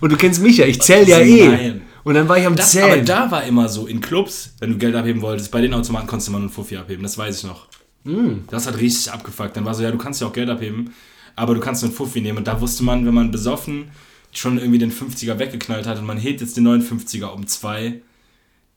[0.00, 1.48] Und du kennst mich ja, ich zähle ja eh.
[1.48, 1.82] Nein.
[2.04, 3.06] Und dann war ich am Das, aber Zählen.
[3.06, 6.28] da war immer so, in Clubs, wenn du Geld abheben wolltest, bei den Automaten konntest
[6.28, 7.68] du mal einen Fuffi abheben, das weiß ich noch.
[8.04, 8.44] Hm.
[8.50, 9.56] Das hat richtig abgefuckt.
[9.56, 10.94] Dann war so, ja, du kannst ja auch Geld abheben,
[11.36, 12.38] aber du kannst einen Fuffi nehmen.
[12.38, 13.90] Und da wusste man, wenn man besoffen
[14.32, 18.00] schon irgendwie den 50er weggeknallt hat und man hebt jetzt den 59er um zwei,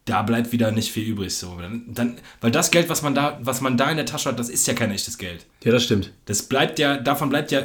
[0.04, 1.34] da bleibt wieder nicht viel übrig.
[1.36, 1.58] So.
[1.88, 4.50] Dann, weil das Geld, was man, da, was man da in der Tasche hat, das
[4.50, 5.46] ist ja kein echtes Geld.
[5.64, 6.12] ja, das stimmt.
[6.26, 7.64] Das bleibt ja, davon bleibt ja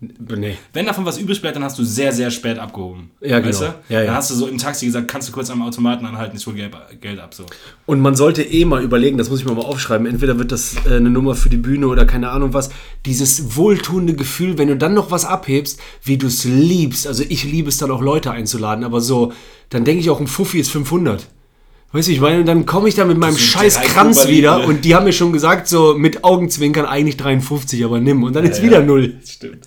[0.00, 0.56] Nee.
[0.72, 3.10] wenn davon was übrig bleibt, dann hast du sehr, sehr spät abgehoben.
[3.20, 3.72] Ja, weißt genau.
[3.88, 3.94] Du?
[3.94, 4.06] Ja, ja.
[4.06, 6.54] Dann hast du so im Taxi gesagt, kannst du kurz am Automaten anhalten, ich hol
[6.54, 7.34] Geld, Geld ab.
[7.34, 7.44] So.
[7.84, 10.76] Und man sollte eh mal überlegen, das muss ich mir mal aufschreiben, entweder wird das
[10.86, 12.70] äh, eine Nummer für die Bühne oder keine Ahnung was,
[13.06, 17.08] dieses wohltuende Gefühl, wenn du dann noch was abhebst, wie du es liebst.
[17.08, 19.32] Also ich liebe es dann auch Leute einzuladen, aber so,
[19.70, 21.26] dann denke ich auch, ein Fuffi ist 500.
[21.90, 24.28] Weißt du, ich meine, und dann komme ich da mit meinem sind scheiß Kranz Kuba
[24.30, 28.22] wieder und die haben mir schon gesagt, so mit Augenzwinkern eigentlich 53, aber nimm.
[28.24, 29.14] Und dann ist wieder null.
[29.26, 29.64] Stimmt.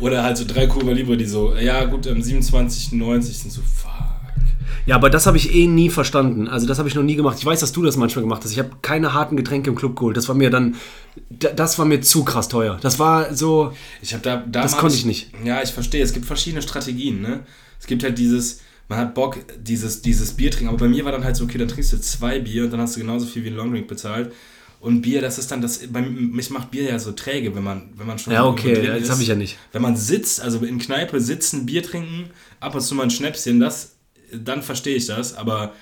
[0.00, 3.60] Oder halt so drei Kuba Libre, die so, ja gut, ähm, 27, 90 sind so,
[3.62, 3.92] fuck.
[4.86, 6.46] Ja, aber das habe ich eh nie verstanden.
[6.48, 7.36] Also das habe ich noch nie gemacht.
[7.38, 8.50] Ich weiß, dass du das manchmal gemacht hast.
[8.50, 10.16] Ich habe keine harten Getränke im Club geholt.
[10.16, 10.74] Das war mir dann,
[11.30, 12.78] da- das war mir zu krass teuer.
[12.82, 15.30] Das war so, Ich habe da damals, Das konnte ich nicht.
[15.44, 16.02] Ja, ich verstehe.
[16.02, 17.22] Es gibt verschiedene Strategien.
[17.22, 17.40] Ne?
[17.80, 20.68] Es gibt halt dieses, man hat Bock, dieses, dieses Bier trinken.
[20.68, 22.80] Aber bei mir war dann halt so, okay, dann trinkst du zwei Bier und dann
[22.80, 24.32] hast du genauso viel wie ein Longdrink bezahlt.
[24.80, 25.86] Und Bier, das ist dann das.
[25.86, 28.86] Bei mich macht Bier ja so träge, wenn man, wenn man schon Ja, okay, drin
[28.86, 29.10] das ist.
[29.10, 29.56] hab ich ja nicht.
[29.72, 32.28] Wenn man sitzt, also in Kneipe sitzen, Bier trinken,
[32.60, 33.92] ab und zu mal ein Schnäpschen, das,
[34.32, 35.34] dann verstehe ich das.
[35.34, 35.72] Aber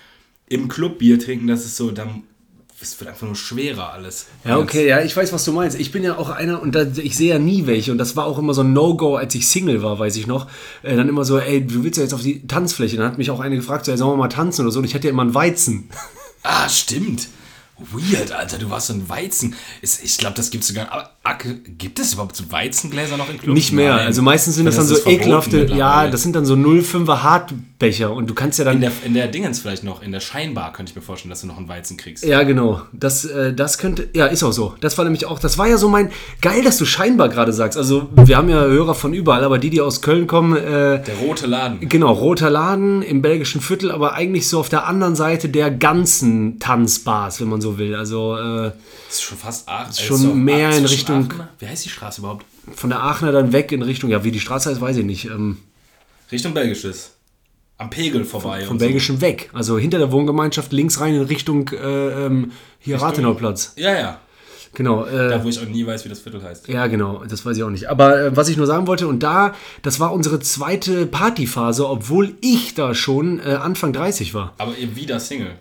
[0.48, 2.22] im Club Bier trinken, das ist so, dann
[2.82, 4.26] es wird einfach nur schwerer alles.
[4.44, 5.78] Ja, okay, ja, ich weiß, was du meinst.
[5.78, 8.26] Ich bin ja auch einer und da, ich sehe ja nie welche und das war
[8.26, 10.48] auch immer so ein No-Go, als ich Single war, weiß ich noch.
[10.82, 12.96] Äh, dann immer so, ey, du willst ja jetzt auf die Tanzfläche.
[12.96, 14.84] Dann hat mich auch eine gefragt, so, ey, sollen wir mal tanzen oder so und
[14.84, 15.88] ich hatte ja immer einen Weizen.
[16.42, 17.28] Ah, stimmt.
[17.90, 19.54] Weird, Alter, du warst so ein Weizen.
[19.80, 21.10] Ich glaube, das gibt es sogar.
[21.22, 21.38] Aber
[21.78, 23.54] gibt es überhaupt so Weizengläser noch in Clubs?
[23.54, 23.96] Nicht mehr.
[23.96, 24.06] Nein.
[24.06, 27.22] Also meistens sind das, Das dann so ekelhafte, ja, das sind dann so 05er
[27.82, 30.20] Hartbecher und du kannst ja dann In der, in der Dingens vielleicht noch, in der
[30.20, 32.24] Scheinbar könnte ich mir vorstellen, dass du noch einen Weizen kriegst.
[32.24, 32.82] Ja, genau.
[32.92, 34.74] Das, äh, das könnte, ja, ist auch so.
[34.80, 37.76] Das war nämlich auch, das war ja so mein, geil, dass du scheinbar gerade sagst.
[37.76, 41.14] Also, wir haben ja Hörer von überall, aber die, die aus Köln kommen, äh, Der
[41.22, 41.88] rote Laden.
[41.88, 46.58] genau, roter Laden im belgischen Viertel, aber eigentlich so auf der anderen Seite der ganzen
[46.60, 47.94] Tanzbars, wenn man so will.
[47.94, 48.72] Also, äh,
[49.08, 49.92] Das ist schon fast Aachen.
[49.94, 52.46] schon mehr in Richtung- Wie heißt die Straße überhaupt?
[52.76, 55.24] von der Aachener dann weg in Richtung, ja, wie die Straße heißt, weiß ich nicht.
[55.24, 55.56] Ähm,
[56.30, 57.10] Richtung Belgisches.
[57.82, 58.62] Am Pegel vorbei.
[58.62, 58.84] vom und so.
[58.84, 59.50] belgischen weg.
[59.52, 63.74] Also hinter der Wohngemeinschaft links rein in Richtung, äh, ähm, hier Rathenauplatz.
[63.76, 64.20] Ja, ja.
[64.74, 65.04] Genau.
[65.04, 66.68] Äh, Da, wo ich auch nie weiß, wie das Viertel heißt.
[66.68, 67.90] Ja, genau, das weiß ich auch nicht.
[67.90, 72.34] Aber äh, was ich nur sagen wollte, und da, das war unsere zweite Partyphase, obwohl
[72.40, 74.54] ich da schon äh, Anfang 30 war.
[74.58, 75.52] Aber ihr wieder Single.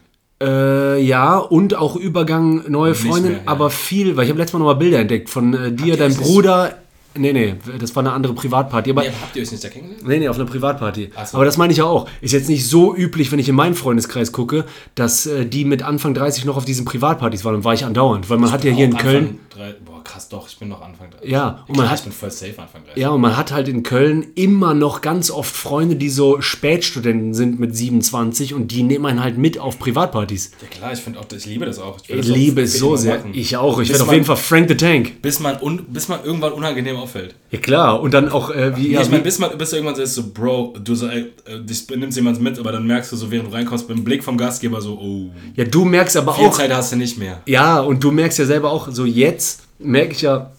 [0.41, 3.51] Äh, ja, und auch Übergang neue Freundin, mehr, ja.
[3.51, 6.80] aber viel, weil ich habe letztes Mal nochmal Bilder entdeckt von äh, dir, deinem Bruder.
[7.13, 8.91] Nee, nee, das war eine andere Privatparty.
[8.91, 10.07] Aber Nee, habt ihr euch nicht da kennengelernt?
[10.07, 11.11] Nee, nee, auf einer Privatparty.
[11.25, 11.37] So.
[11.37, 12.07] Aber das meine ich ja auch.
[12.21, 15.83] Ist jetzt nicht so üblich, wenn ich in meinen Freundeskreis gucke, dass äh, die mit
[15.83, 17.55] Anfang 30 noch auf diesen Privatpartys waren.
[17.55, 18.29] Und war ich andauernd.
[18.29, 19.39] Weil man hat ja hier in Köln.
[19.49, 21.29] Drei, boah, krass, doch, ich bin noch Anfang 30.
[21.29, 23.01] Ja, und man hat- ich bin voll safe Anfang 30.
[23.01, 27.33] Ja, und man hat halt in Köln immer noch ganz oft Freunde, die so Spätstudenten
[27.33, 30.51] sind mit 27 und die nehmen einen halt mit auf Privatpartys.
[30.61, 31.97] Ja, klar, ich finde auch, ich liebe das auch.
[32.07, 33.17] Ich auch liebe es so sehr.
[33.17, 33.31] machen.
[33.33, 33.79] Ich auch.
[33.79, 35.21] Ich werde auf jeden Fall Frank the Tank.
[35.21, 37.35] Bis man, un, bis man irgendwann unangenehm auffällt.
[37.51, 38.01] Ja klar.
[38.01, 40.15] Und dann auch, äh, wie, Ja, ja, ich meine, bis man bis du irgendwann sagst,
[40.15, 41.25] so, Bro, du so, äh,
[41.61, 44.37] dich nimmst jemand mit, aber dann merkst du so, während du reinkommst, dem Blick vom
[44.37, 47.41] Gastgeber so, oh, ja, du merkst aber viel auch, Zeit hast du nicht mehr.
[47.45, 50.51] ja, und du merkst ja selber auch, so jetzt merke ich ja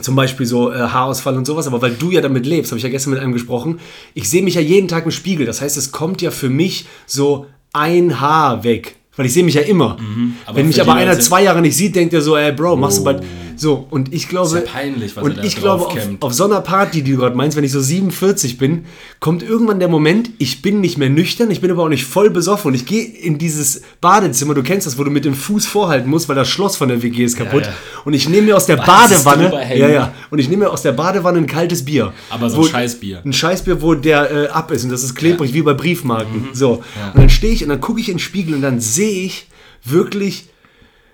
[0.00, 2.82] zum Beispiel so äh, Haarausfall und sowas, aber weil du ja damit lebst, habe ich
[2.82, 3.80] ja gestern mit einem gesprochen,
[4.14, 5.46] ich sehe mich ja jeden Tag im Spiegel.
[5.46, 8.96] Das heißt, es kommt ja für mich so ein Haar weg.
[9.16, 9.96] Weil ich sehe mich ja immer.
[10.00, 10.34] Mhm.
[10.52, 13.04] Wenn mich aber einer zwei Jahre nicht sieht, denkt er so, ey Bro, machst du
[13.04, 13.22] bald.
[13.56, 14.58] So, und ich glaube.
[14.58, 17.12] Ist ja peinlich, was er und da ich glaube, auf, auf so einer Party, die
[17.12, 18.86] du gerade meinst, wenn ich so 47 bin,
[19.20, 22.30] kommt irgendwann der Moment, ich bin nicht mehr nüchtern, ich bin aber auch nicht voll
[22.30, 25.66] besoffen und ich gehe in dieses Badezimmer, du kennst das, wo du mit dem Fuß
[25.66, 27.62] vorhalten musst, weil das Schloss von der WG ist kaputt.
[27.62, 27.74] Ja, ja.
[28.04, 29.76] Und ich nehme mir aus der Weißes Badewanne.
[29.76, 30.14] Ja, ja.
[30.30, 32.12] Und ich nehme mir aus der Badewanne ein kaltes Bier.
[32.30, 33.22] Aber so ein Scheißbier.
[33.24, 36.48] Ein Scheißbier, wo der äh, ab ist und das ist klebrig wie bei Briefmarken.
[36.48, 36.54] Mhm.
[36.54, 36.82] So.
[37.14, 39.48] Und dann stehe ich und dann gucke ich in den Spiegel und dann sehe ich
[39.84, 40.48] wirklich,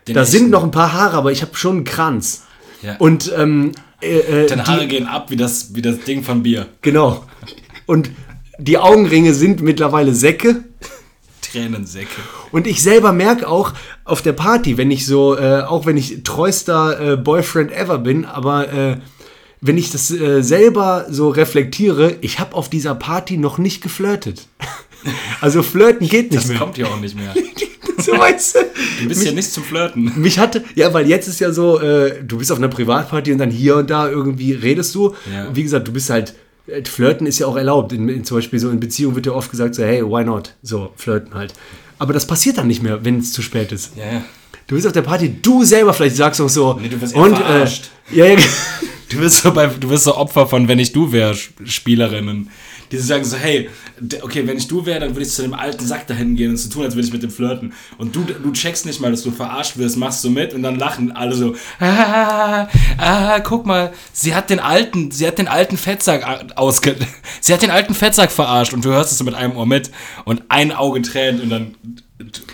[0.09, 0.33] Den da echten.
[0.33, 2.45] sind noch ein paar Haare, aber ich habe schon einen Kranz.
[2.83, 2.97] Ja.
[2.99, 6.43] Und ähm, äh, äh, Deine Haare die, gehen ab wie das, wie das Ding von
[6.43, 6.67] Bier.
[6.83, 7.25] genau.
[7.87, 8.11] Und
[8.59, 10.65] die Augenringe sind mittlerweile Säcke.
[11.43, 12.09] Tränensäcke.
[12.53, 13.73] Und ich selber merke auch
[14.05, 18.25] auf der Party, wenn ich so, äh, auch wenn ich treuster äh, Boyfriend ever bin,
[18.25, 18.97] aber äh,
[19.63, 24.47] wenn ich das selber so reflektiere, ich habe auf dieser Party noch nicht geflirtet.
[25.41, 26.59] Also flirten geht nicht Das mehr.
[26.59, 27.33] kommt ja auch nicht mehr.
[28.03, 28.59] So weißt du?
[29.03, 30.13] Du bist ja nicht zum Flirten.
[30.17, 33.39] Mich hatte, ja, weil jetzt ist ja so, äh, du bist auf einer Privatparty und
[33.39, 35.15] dann hier und da irgendwie redest du.
[35.33, 35.49] Ja.
[35.49, 36.35] Und wie gesagt, du bist halt,
[36.67, 37.93] äh, flirten ist ja auch erlaubt.
[37.93, 40.55] In, in, zum Beispiel so in Beziehungen wird ja oft gesagt, so, hey, why not?
[40.63, 41.53] So, flirten halt.
[41.99, 43.97] Aber das passiert dann nicht mehr, wenn es zu spät ist.
[43.97, 44.25] Ja, ja.
[44.67, 46.79] Du bist auf der Party, du selber vielleicht sagst auch so.
[46.81, 47.91] Nee, du wirst und, verarscht.
[48.13, 48.37] Äh, ja, ja,
[49.11, 52.49] Du bist so bei, du bist so Opfer von wenn ich du wäre Spielerinnen.
[52.93, 53.71] Die sagen so, hey,
[54.23, 56.51] okay, wenn ich du wäre, dann würde ich zu dem alten Sack da hinten gehen
[56.51, 57.73] und so tun, als würde ich mit dem flirten.
[57.99, 60.77] Und du, du checkst nicht mal, dass du verarscht wirst, machst du mit und dann
[60.77, 62.67] lachen alle so, ah,
[62.99, 66.97] ah, guck mal, sie hat den alten, sie hat den alten Fettsack a- ausge,
[67.41, 69.91] sie hat den alten Fettsack verarscht und du hörst es so mit einem Ohr mit
[70.25, 71.75] und ein Auge tränt und dann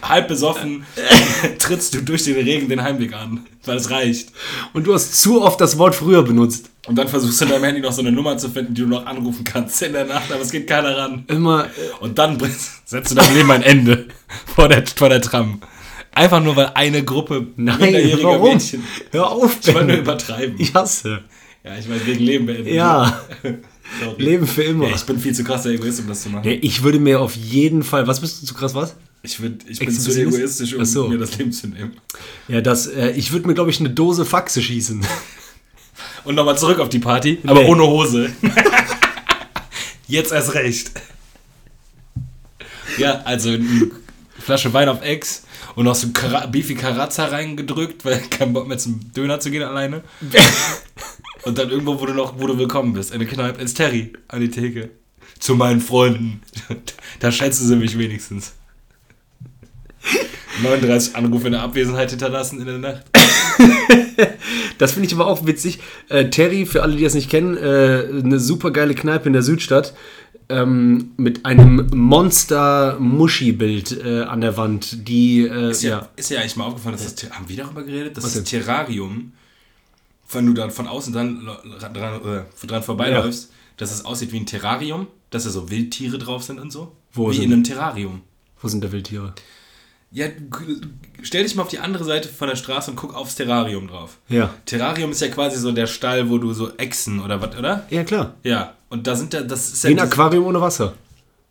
[0.03, 0.85] halb besoffen
[1.59, 4.31] trittst du durch den Regen den Heimweg an, weil es reicht.
[4.73, 6.71] und du hast zu oft das Wort früher benutzt.
[6.87, 8.87] Und dann versuchst du in deinem Handy noch so eine Nummer zu finden, die du
[8.89, 11.25] noch anrufen kannst in der Nacht, aber es geht keiner ran.
[11.27, 11.69] Immer, äh,
[12.01, 12.39] Und dann
[12.85, 14.07] setzt du deinem Leben ein Ende
[14.55, 15.61] vor der, vor der Tram.
[16.13, 18.53] Einfach nur, weil eine Gruppe nein, minderjähriger warum?
[18.55, 18.85] Mädchen.
[19.11, 20.01] Hör auf, Ich wollte nur Ben.
[20.05, 20.55] übertreiben.
[20.59, 21.21] Ich hasse.
[21.65, 22.69] Ja, ich meine, wegen Leben beenden.
[22.73, 23.21] Ja,
[24.03, 24.23] Sorry.
[24.23, 24.89] Leben für immer.
[24.89, 26.49] Ja, ich bin viel zu krasser Egoist, um das zu machen.
[26.49, 28.97] Ja, ich würde mir auf jeden Fall, was bist du zu krass, was?
[29.23, 31.09] Ich, würd, ich bin zu egoistisch, um so.
[31.09, 31.97] mir das Leben zu nehmen.
[32.49, 35.05] Ja, das, äh, ich würde mir, glaube ich, eine Dose Faxe schießen.
[36.25, 37.69] Und nochmal zurück auf die Party, aber Nee.
[37.69, 38.31] ohne Hose.
[40.09, 40.91] Jetzt erst recht.
[42.99, 43.91] Ja, also eine
[44.39, 45.43] Flasche Wein auf Ex
[45.75, 49.63] und noch so Kara Beefy Karazza reingedrückt, weil kein Bock mehr zum Döner zu gehen
[49.63, 50.03] alleine.
[51.45, 54.13] Und dann irgendwo, wo du noch, wo du willkommen bist, in der Kneipe, ins Terry,
[54.27, 54.91] an die Theke.
[55.39, 56.41] Zu meinen Freunden.
[57.21, 58.53] Da schätzen sie mich wenigstens.
[60.63, 63.03] 39 Anrufe in der Abwesenheit hinterlassen in der Nacht.
[64.79, 65.79] Das finde ich aber auch witzig.
[66.09, 69.43] Äh, Terry, für alle, die das nicht kennen, äh, eine super geile Kneipe in der
[69.43, 69.95] Südstadt
[70.49, 76.41] ähm, mit einem Monster-Muschi-Bild äh, an der Wand, die, äh, Ist ja, ja, ist ja
[76.41, 78.17] eigentlich mal aufgefallen, dass das, haben wir darüber geredet?
[78.17, 79.33] Das Was ist Terrarium,
[80.31, 81.47] wenn du dann von außen dran,
[81.93, 86.45] dran, äh, dran vorbeiläufst, dass es aussieht wie ein Terrarium, dass da so Wildtiere drauf
[86.45, 86.93] sind und so.
[87.13, 88.23] Wo wie in einem Terrarium.
[88.61, 89.35] wo sind da Wildtiere?
[90.13, 90.27] Ja,
[91.23, 94.19] stell dich mal auf die andere Seite von der Straße und guck aufs Terrarium drauf.
[94.29, 94.55] Ja.
[94.65, 97.87] Terrarium ist ja quasi so der Stall, wo du so Echsen oder was, oder?
[97.91, 98.35] Ja, klar.
[98.43, 98.75] Ja.
[98.89, 100.05] Und da sind da, das ist Wie ein ja.
[100.05, 100.95] Aquarium ohne Wasser.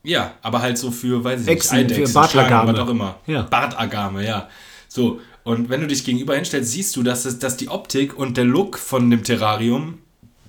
[0.03, 2.49] Ja, aber halt so für, weiß ich Echsen, nicht, für Eidechsen, Bartagame.
[2.49, 3.19] Schlangen, was auch immer.
[3.27, 3.41] Ja.
[3.43, 4.49] Bartagame, ja.
[4.87, 8.37] So, und wenn du dich gegenüber hinstellst, siehst du, dass, es, dass die Optik und
[8.37, 9.99] der Look von dem Terrarium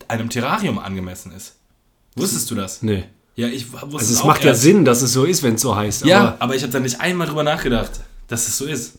[0.08, 1.56] einem Terrarium angemessen ist.
[2.14, 2.82] Wusstest du das?
[2.82, 3.04] Nee.
[3.36, 4.54] Ja, ich wusste Also es auch macht ja.
[4.54, 6.04] Sinn, dass es so ist, wenn es so heißt.
[6.06, 7.90] Ja, Aber, aber ich habe da nicht einmal drüber nachgedacht,
[8.28, 8.94] dass es so ist.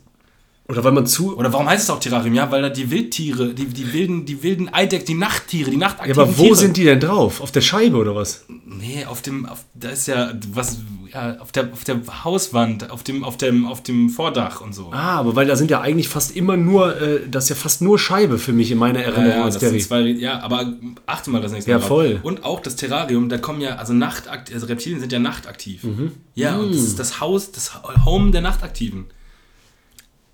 [0.70, 1.38] Oder weil man zu.
[1.38, 2.34] Oder warum heißt es auch Terrarium?
[2.36, 5.88] Ja, weil da die Wildtiere, die, die wilden, die wilden Eideck, die Nachttiere, die Ja,
[5.88, 6.56] nachtaktiven aber wo Tiere.
[6.56, 7.40] sind die denn drauf?
[7.42, 8.46] Auf der Scheibe oder was?
[8.66, 10.80] Nee, auf dem, auf, da ist ja was,
[11.14, 14.90] ja, auf der, auf der Hauswand, auf dem, auf dem, auf dem Vordach und so.
[14.92, 17.82] Ah, aber weil da sind ja eigentlich fast immer nur, äh, das ist ja fast
[17.82, 20.74] nur Scheibe für mich in meiner Ja, Erinnerung ja, als das zwei, ja, aber
[21.06, 21.80] achte mal das nächste Ja, Mal.
[21.80, 21.88] drauf.
[21.88, 22.20] voll.
[22.24, 25.86] Und auch das Terrarium, da kommen ja, also Nachtakt, also Reptilien sind ja nachtaktiv.
[25.86, 26.12] Mhm.
[26.36, 27.72] Ja, und das ist das Haus, das
[28.06, 29.06] Home der Nachtaktiven.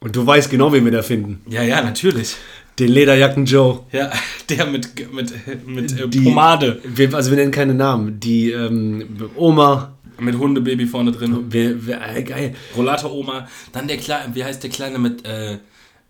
[0.04, 1.42] Und du weißt genau, wen wir da finden.
[1.50, 2.36] Ja, ja, natürlich.
[2.78, 3.80] Den Lederjacken Joe.
[3.92, 4.12] Ja,
[4.50, 5.34] der mit, mit,
[5.66, 6.82] mit äh, Die- Pomade.
[6.84, 8.20] Wir, also wir nennen keine Namen.
[8.20, 9.94] Die ähm, Oma.
[10.20, 11.46] Mit Hundebaby vorne drin.
[11.50, 12.54] Wer, wer, äh, geil.
[12.76, 13.48] Rollator-Oma.
[13.72, 15.58] Dann der Kleine, wie heißt der Kleine mit, äh,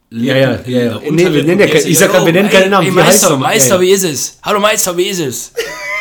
[0.10, 1.00] Ja, ja, ja, ja.
[1.12, 2.88] Nee, wir nennen ja keine- ich sag grad, wir nennen keine Namen.
[2.88, 3.38] Ey, Wie heißt Meister, er?
[3.38, 4.40] Meister, wie ist es?
[4.42, 5.54] Hallo Meister, wie ist es?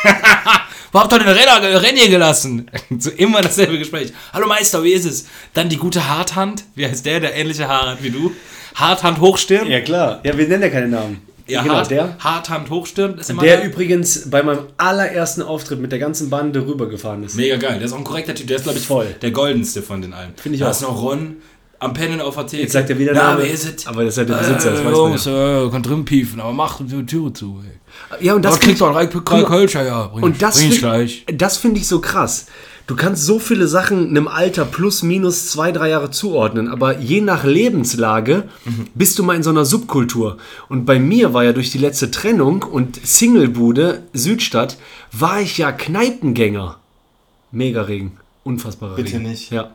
[0.92, 2.70] Wo habt ihr den Renner, Renn hier gelassen?
[2.98, 4.12] So immer dasselbe Gespräch.
[4.34, 5.26] Hallo Meister, wie ist es?
[5.54, 6.64] Dann die gute Harthand.
[6.74, 7.20] Wie heißt der?
[7.20, 8.32] Der ähnliche Haarhand wie du.
[8.74, 9.70] Harthand Hochstirn.
[9.70, 10.20] Ja, klar.
[10.22, 11.22] Ja, wir nennen ja keine Namen.
[11.46, 12.16] Ja, genau, Hart, der.
[12.18, 13.64] Harthand Hochstirn ist immer Der da.
[13.64, 17.36] übrigens bei meinem allerersten Auftritt mit der ganzen Bande rübergefahren ist.
[17.36, 17.78] Mega geil.
[17.78, 18.46] Der ist auch ein korrekter Typ.
[18.48, 19.06] Der ist, glaube ich, Voll.
[19.22, 20.34] der goldenste von den allen.
[20.36, 20.70] Find ich da auch.
[20.72, 21.36] ist noch Ron
[21.82, 22.62] am Pennen auf der Theke.
[22.62, 23.42] Jetzt sagt er wieder Na, Name.
[23.42, 23.86] wer ist es?
[23.86, 26.52] Aber das ist ja der Besitzer, das weiß man Jungs, äh, kann drin piefen, aber
[26.52, 27.60] mach die Türe zu.
[27.64, 28.24] Ey.
[28.26, 30.06] Ja, und das Das kriegt doch drei drei Kölscher, ja.
[30.08, 31.24] Bring, Und das bring ich find- gleich.
[31.34, 32.46] Das finde ich so krass.
[32.88, 37.20] Du kannst so viele Sachen einem Alter plus minus zwei, drei Jahre zuordnen, aber je
[37.20, 38.48] nach Lebenslage
[38.94, 40.38] bist du mal in so einer Subkultur.
[40.68, 44.78] Und bei mir war ja durch die letzte Trennung und Singlebude Südstadt,
[45.12, 46.78] war ich ja Kneipengänger.
[47.52, 48.18] Mega Regen.
[48.42, 49.28] Unfassbarer Bitte Regen.
[49.30, 49.52] nicht.
[49.52, 49.70] Ja,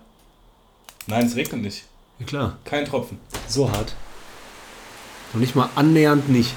[1.09, 1.85] Nein, es regnet nicht.
[2.19, 2.57] Ja, klar.
[2.65, 3.19] Kein Tropfen.
[3.47, 3.95] So hart.
[5.33, 6.51] Und nicht mal annähernd nicht.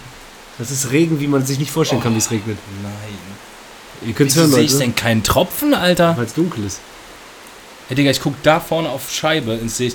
[0.59, 2.59] Das ist Regen, wie man sich nicht vorstellen kann, wie es regnet.
[2.83, 2.92] Nein.
[4.09, 6.16] Ihr könnt es hören, sehe ich Leute, denn keinen Tropfen, Alter?
[6.16, 6.81] weil es dunkel ist.
[7.88, 9.92] Hey, Digga, ich guck da vorne auf Scheibe und sehe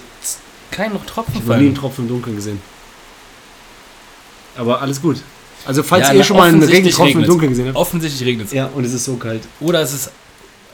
[0.71, 1.75] keinen Tropfen Ich habe noch nie einen.
[1.75, 2.61] Tropfen im Dunkeln gesehen.
[4.57, 5.17] Aber alles gut.
[5.65, 7.27] Also falls Ja, ihr na, schon mal einen Regentropfen im.
[7.27, 7.77] Dunkeln gesehen habt.
[7.77, 8.53] Offensichtlich regnet es.
[8.53, 9.43] Ja, und es ist so kalt.
[9.59, 10.11] Oder es ist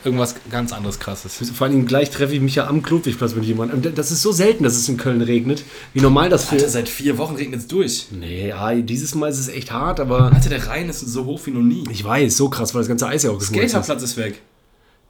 [0.03, 1.51] irgendwas ganz anderes krasses.
[1.51, 3.77] Vor allem gleich treffe ich mich ja am Klodwigplatz mit jemandem.
[3.77, 5.63] Und das ist so selten, dass es in Köln regnet.
[5.93, 6.55] Wie normal das für...
[6.55, 8.07] Alter, seit vier Wochen regnet es durch.
[8.11, 10.31] Nee, ja, dieses Mal ist es echt hart, aber...
[10.33, 11.83] Alter, der Rhein ist so hoch wie noch nie.
[11.89, 13.71] Ich weiß, so krass, weil das ganze Eis ja auch geschmolzen ist.
[13.71, 14.41] Skaterplatz ist weg.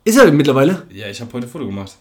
[0.04, 0.84] Ist er mittlerweile?
[0.92, 1.96] Ja, ich habe heute ein Foto gemacht.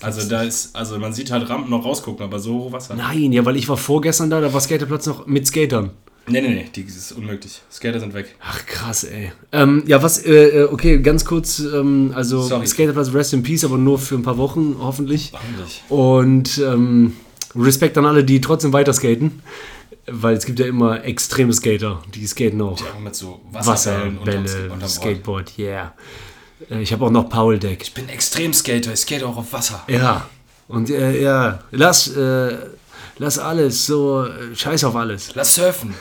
[0.00, 2.94] Also da ist, also man sieht halt Rampen noch rausgucken, aber so hoch Wasser.
[2.94, 5.90] Nein, ja, weil ich war vorgestern da, da war Skaterplatz noch mit Skatern.
[6.28, 7.62] Nee, nee, nee, die ist unmöglich.
[7.70, 8.34] Skater sind weg.
[8.40, 9.32] Ach krass, ey.
[9.50, 12.66] Ähm, ja, was, äh, äh, okay, ganz kurz, ähm, also Sorry.
[12.66, 15.32] Skaterplatz Rest in Peace, aber nur für ein paar Wochen, hoffentlich.
[15.32, 15.82] Hoffentlich.
[15.88, 17.16] Und ähm,
[17.56, 19.42] Respekt an alle, die trotzdem weiter skaten,
[20.06, 22.78] weil es gibt ja immer extreme Skater, die skaten auch.
[22.78, 24.88] Ja, mit so Wasserbällen Wasserbälle, unterm.
[24.88, 25.92] Skateboard, yeah.
[26.70, 27.82] Äh, Ich habe auch noch Paul Deck.
[27.82, 29.82] Ich bin Extremskater, ich skate auch auf Wasser.
[29.88, 30.28] Ja.
[30.68, 32.56] Und äh, ja, lass, äh,
[33.18, 35.34] lass alles so, äh, scheiß auf alles.
[35.34, 35.94] Lass surfen.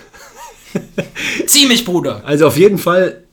[1.47, 2.23] Zieh mich, Bruder.
[2.25, 3.23] Also auf jeden Fall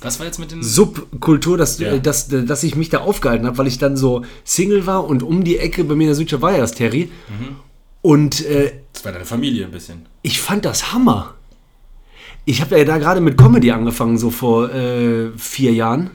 [0.00, 0.62] Was war jetzt mit den...
[0.62, 1.92] Subkultur, dass, Ja.
[1.92, 5.04] äh, dass, äh, dass ich mich da aufgehalten habe, weil ich dann so Single war
[5.06, 7.10] und um die Ecke bei mir in der Südstadt war ja das Terry.
[7.28, 7.56] Mhm.
[8.02, 10.06] Und äh, Das war deine Familie ein bisschen.
[10.22, 11.34] ich fand das Hammer.
[12.44, 16.10] Ich habe ja da gerade mit Comedy angefangen, so vor äh, vier Jahren.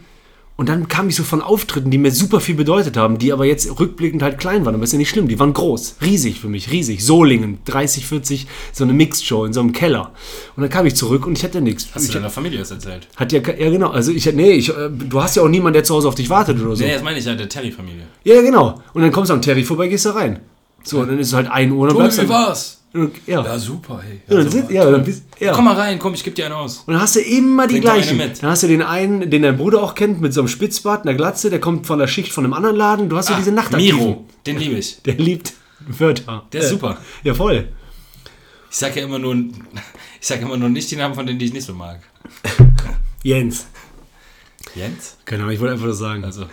[0.57, 3.45] Und dann kam ich so von Auftritten, die mir super viel bedeutet haben, die aber
[3.45, 4.73] jetzt rückblickend halt klein waren.
[4.73, 5.27] Aber ist ja nicht schlimm.
[5.27, 7.05] Die waren groß, riesig für mich, riesig.
[7.05, 10.13] Solingen, 30, 40, so eine Mixed-Show in so einem Keller.
[10.55, 11.87] Und dann kam ich zurück und ich hatte nichts.
[11.93, 13.07] Hast Ich, du deiner Familie das erzählt?
[13.15, 13.89] hat ja, ja genau.
[13.91, 16.29] Also ich, nee, ich, äh, du hast ja auch niemanden, der zu Hause auf dich
[16.29, 16.83] wartet oder so.
[16.83, 18.03] Nee, das meine ich ja, der Terry-Familie.
[18.23, 18.81] Ja, ja, genau.
[18.95, 20.39] Und dann kommst du am Terry vorbei, gehst da rein.
[20.87, 22.29] So, und dann ist es halt 1 Uhr und dann bleibst du.
[22.29, 22.73] war's?
[23.27, 23.43] Ja.
[23.43, 24.21] Ja, super, hey.
[24.27, 25.51] Ja, dann sind, ja, dann bist, ja.
[25.51, 26.83] Komm mal rein, komm, ich geb dir einen aus.
[26.87, 28.17] Und dann hast du immer die Bring gleichen.
[28.17, 31.15] Dann hast du den einen, den dein Bruder auch kennt, mit so einem Spitzbart, einer
[31.15, 33.09] Glatze, der kommt von der Schicht von einem anderen Laden.
[33.09, 33.99] Du hast so Ah, diese Nachtaktiven.
[33.99, 34.25] Miro.
[34.45, 35.01] Den liebe ich.
[35.05, 35.53] Der liebt
[35.85, 36.45] Wörter.
[36.53, 36.97] Der ist super.
[37.23, 37.67] Ja, voll.
[38.71, 39.35] Ich sage ja immer nur,
[40.21, 41.99] ich sage immer nur nicht die Namen von denen, die ich nicht so mag.
[43.23, 43.67] Jens.
[44.75, 45.17] Jens?
[45.25, 46.23] Genau, ich wollte einfach das sagen.
[46.23, 46.45] Also,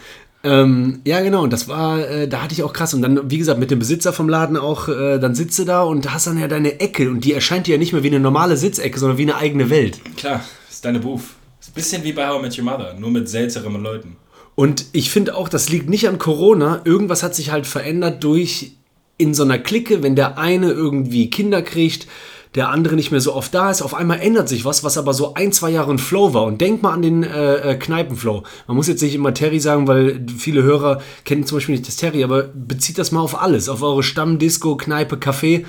[0.45, 2.93] Ähm, ja, genau, und das war, äh, da hatte ich auch krass.
[2.93, 5.83] Und dann, wie gesagt, mit dem Besitzer vom Laden auch, äh, dann sitzt du da
[5.83, 8.21] und hast dann ja deine Ecke und die erscheint dir ja nicht mehr wie eine
[8.21, 9.99] normale Sitzecke, sondern wie eine eigene Welt.
[10.17, 11.23] klar, ist deine Booth.
[11.61, 14.17] Ist ein bisschen wie bei How I Met Your Mother, nur mit seltsamen Leuten.
[14.55, 16.83] Und ich finde auch, das liegt nicht an Corona.
[16.85, 18.73] Irgendwas hat sich halt verändert durch
[19.17, 22.07] in so einer Clique, wenn der eine irgendwie Kinder kriegt,
[22.55, 23.83] der andere nicht mehr so oft da ist.
[23.83, 26.45] Auf einmal ändert sich was, was aber so ein, zwei Jahre ein Flow war.
[26.45, 28.45] Und denk mal an den äh, äh, Kneipenflow.
[28.69, 31.97] Man muss jetzt nicht immer Terry sagen, weil viele Hörer kennen zum Beispiel nicht das
[31.97, 33.69] Terry, aber bezieht das mal auf alles.
[33.69, 35.65] Auf eure Stammdisco, Kneipe, Café.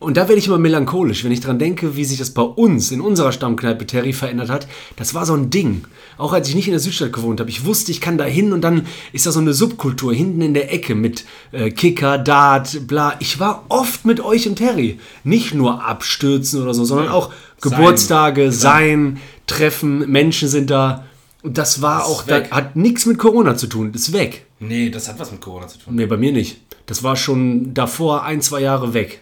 [0.00, 2.90] Und da werde ich immer melancholisch, wenn ich dran denke, wie sich das bei uns
[2.90, 4.66] in unserer Stammkneipe Terry verändert hat.
[4.96, 5.84] Das war so ein Ding.
[6.16, 7.50] Auch als ich nicht in der Südstadt gewohnt habe.
[7.50, 10.54] Ich wusste, ich kann da hin und dann ist da so eine Subkultur hinten in
[10.54, 13.14] der Ecke mit äh, Kicker, Dart, bla.
[13.18, 14.98] Ich war oft mit euch im Terry.
[15.22, 17.70] Nicht nur abstürzen oder so, sondern auch Sein.
[17.70, 21.04] Geburtstage, sein, Treffen, Menschen sind da.
[21.42, 22.50] Und das war auch, da, weg.
[22.52, 23.92] hat nichts mit Corona zu tun.
[23.92, 24.46] Das ist weg.
[24.60, 25.94] Nee, das hat was mit Corona zu tun.
[25.94, 26.62] Nee, bei mir nicht.
[26.86, 29.20] Das war schon davor ein, zwei Jahre weg.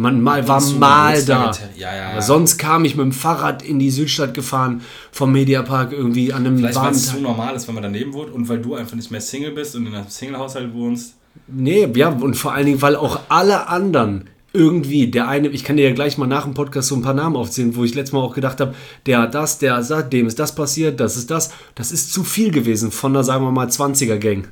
[0.00, 1.52] Man mal war mal da.
[1.76, 2.22] Ja, ja, ja.
[2.22, 4.80] sonst kam ich mit dem Fahrrad in die Südstadt gefahren,
[5.12, 7.20] vom Mediapark irgendwie an einem Vielleicht weil warmen es zu Tag.
[7.20, 9.86] normal ist, wenn man daneben wohnt und weil du einfach nicht mehr Single bist und
[9.86, 11.16] in einem Single-Haushalt wohnst.
[11.46, 15.76] Nee, ja, und vor allen Dingen, weil auch alle anderen irgendwie, der eine, ich kann
[15.76, 18.14] dir ja gleich mal nach dem Podcast so ein paar Namen aufzählen, wo ich letztes
[18.14, 21.30] Mal auch gedacht habe, der hat das, der sagt, dem ist das passiert, das ist
[21.30, 21.52] das.
[21.74, 24.48] Das ist zu viel gewesen von einer, sagen wir mal, 20er-Gang.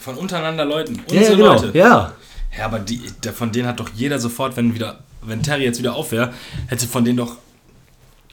[0.00, 1.02] Von untereinander Leuten.
[1.10, 1.52] Ja, ja, Unsere genau.
[1.54, 1.76] Leute.
[1.76, 2.12] Ja.
[2.56, 5.78] Ja, aber die, der, von denen hat doch jeder sofort, wenn wieder, wenn Terry jetzt
[5.78, 6.32] wieder auf wäre,
[6.66, 7.36] hätte von denen doch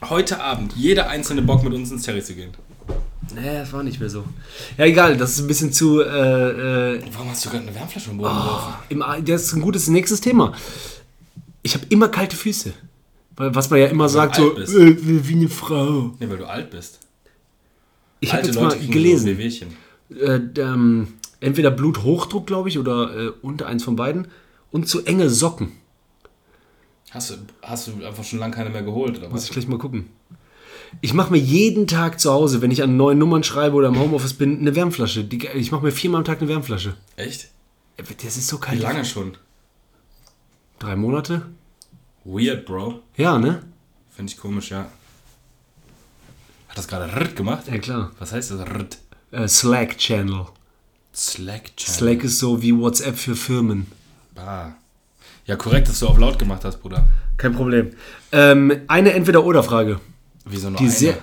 [0.04, 2.50] heute Abend jeder einzelne Bock mit uns ins Terry zu gehen.
[3.34, 4.24] Nee, das war nicht mehr so.
[4.78, 6.00] Ja, egal, das ist ein bisschen zu.
[6.00, 8.74] Äh, äh, Warum hast du gerade eine Wärmflasche im Boden geworfen?
[8.88, 10.54] im, das ist ein gutes nächstes Thema.
[11.62, 12.72] Ich habe immer kalte Füße.
[13.36, 14.74] Weil, was man ja immer sagt, so, bist.
[14.74, 16.14] äh, wie eine Frau.
[16.18, 17.00] Nee, weil du alt bist.
[18.20, 19.36] Ich habe jetzt Leute mal gelesen.
[20.08, 21.08] So äh, ähm,
[21.40, 24.28] entweder Bluthochdruck, glaube ich, oder äh, unter eins von beiden.
[24.70, 25.72] Und zu enge Socken.
[27.10, 29.78] Hast du, hast du einfach schon lange keine mehr geholt, oder Muss ich gleich mal
[29.78, 30.08] gucken.
[31.00, 33.98] Ich mache mir jeden Tag zu Hause, wenn ich an neuen Nummern schreibe oder im
[33.98, 35.24] Homeoffice bin, eine Wärmflasche.
[35.24, 36.96] Die, ich mache mir viermal am Tag eine Wärmflasche.
[37.16, 37.48] Echt?
[37.96, 38.80] Das ist so Wie kalt.
[38.80, 39.36] lange schon?
[40.78, 41.42] Drei Monate?
[42.24, 43.00] Weird, Bro.
[43.16, 43.62] Ja, ne?
[44.10, 44.90] Finde ich komisch, ja.
[46.68, 47.64] Hat das gerade Rrt gemacht?
[47.68, 48.12] Ja, klar.
[48.18, 48.98] Was heißt das Rrt?
[49.30, 49.48] Äh, Slack-Channel.
[49.48, 50.46] Slack Channel.
[51.16, 53.86] Slack ist so wie WhatsApp für Firmen.
[54.36, 54.68] Ah.
[55.46, 57.08] Ja, korrekt, dass du auf laut gemacht hast, Bruder.
[57.38, 57.90] Kein Problem.
[58.32, 60.00] Ähm, eine Entweder-Oder-Frage.
[60.44, 60.92] Wieso nur Die eine?
[60.92, 61.18] sehr.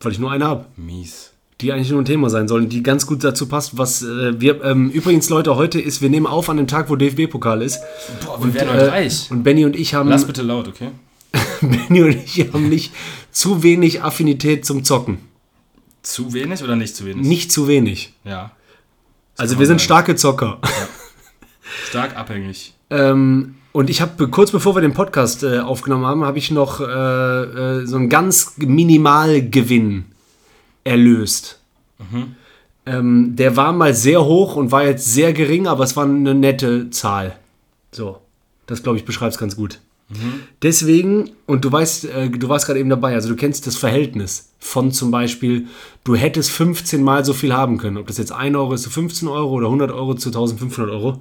[0.00, 0.66] Weil ich nur eine habe.
[0.76, 1.30] Mies.
[1.60, 4.62] Die eigentlich nur ein Thema sein sollen, die ganz gut dazu passt, was äh, wir.
[4.62, 7.80] Ähm, übrigens, Leute, heute ist, wir nehmen auf an dem Tag, wo DFB-Pokal ist.
[8.24, 9.28] Boah, wir werden heute Äh, reich.
[9.30, 10.08] und Benny und ich haben.
[10.08, 10.90] Lass bitte laut, okay?
[11.60, 12.92] Benny und ich haben nicht
[13.32, 15.18] zu wenig Affinität zum Zocken.
[16.02, 17.26] Zu wenig oder nicht zu wenig?
[17.26, 18.12] Nicht zu wenig.
[18.24, 18.52] Ja.
[19.38, 20.58] Also wir sind starke Zocker.
[21.88, 22.74] Stark abhängig.
[22.90, 26.80] Ähm, und ich habe kurz bevor wir den Podcast äh, aufgenommen haben, habe ich noch
[26.80, 30.06] äh, äh, so einen ganz Minimalgewinn
[30.82, 31.60] erlöst.
[32.84, 36.34] Ähm, der war mal sehr hoch und war jetzt sehr gering, aber es war eine
[36.34, 37.36] nette Zahl.
[37.92, 38.20] So,
[38.66, 39.78] das glaube ich beschreibt es ganz gut.
[40.62, 44.52] Deswegen, und du weißt, äh, du warst gerade eben dabei, also du kennst das Verhältnis
[44.58, 45.66] von zum Beispiel,
[46.04, 47.98] du hättest 15 Mal so viel haben können.
[47.98, 51.20] Ob das jetzt 1 Euro ist zu 15 Euro oder 100 Euro zu 1500 Euro.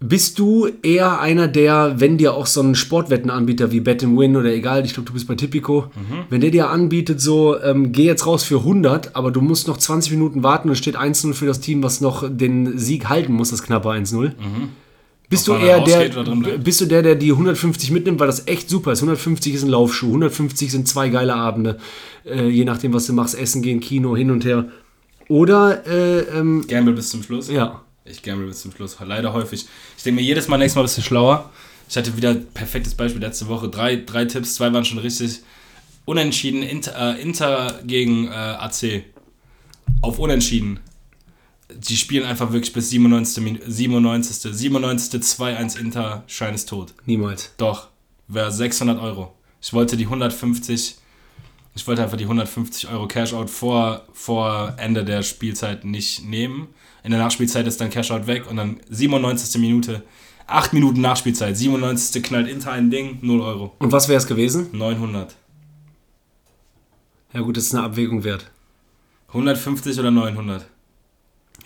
[0.00, 4.52] Bist du eher einer, der, wenn dir auch so ein Sportwettenanbieter wie Bet Win oder
[4.52, 5.90] egal, ich glaube, du bist bei Tipico,
[6.30, 9.76] wenn der dir anbietet, so, ähm, geh jetzt raus für 100, aber du musst noch
[9.76, 13.50] 20 Minuten warten und steht 1-0 für das Team, was noch den Sieg halten muss,
[13.50, 14.32] das knappe 1-0.
[15.30, 16.08] Bist du eher der,
[16.58, 19.00] bist du der, der die 150 mitnimmt, weil das echt super ist.
[19.00, 21.78] 150 ist ein Laufschuh, 150 sind zwei geile Abende,
[22.24, 24.68] äh, je nachdem, was du machst, essen gehen, Kino, hin und her.
[25.28, 27.50] Oder, äh, ähm, Gamble bis zum Schluss?
[27.50, 28.96] ja, Ich gamble bis zum Schluss.
[29.04, 29.66] Leider häufig.
[29.98, 31.50] Ich denke mir jedes Mal nächstes Mal ein bisschen schlauer.
[31.90, 33.68] Ich hatte wieder ein perfektes Beispiel letzte Woche.
[33.68, 35.40] Drei, drei Tipps, zwei waren schon richtig.
[36.06, 39.04] Unentschieden, Inter, äh, Inter gegen äh, AC.
[40.00, 40.80] Auf Unentschieden.
[41.74, 43.42] Die spielen einfach wirklich bis 97.
[43.44, 44.52] Min- 97.
[44.56, 45.20] 97.
[45.22, 46.94] 2-1 Inter, Schein ist tot.
[47.04, 47.52] niemals.
[47.58, 47.88] Doch,
[48.26, 49.34] wäre 600 Euro.
[49.60, 50.96] Ich wollte die 150,
[51.74, 56.68] ich wollte einfach die 150 Euro Cashout vor, vor Ende der Spielzeit nicht nehmen.
[57.04, 59.60] In der Nachspielzeit ist dann Cashout weg und dann 97.
[59.60, 60.02] Minute,
[60.46, 62.22] 8 Minuten Nachspielzeit, 97.
[62.22, 63.74] knallt Inter ein Ding, 0 Euro.
[63.78, 64.68] Und was wäre es gewesen?
[64.72, 65.36] 900.
[67.34, 68.50] Ja gut, das ist eine Abwägung wert.
[69.28, 70.66] 150 oder 900?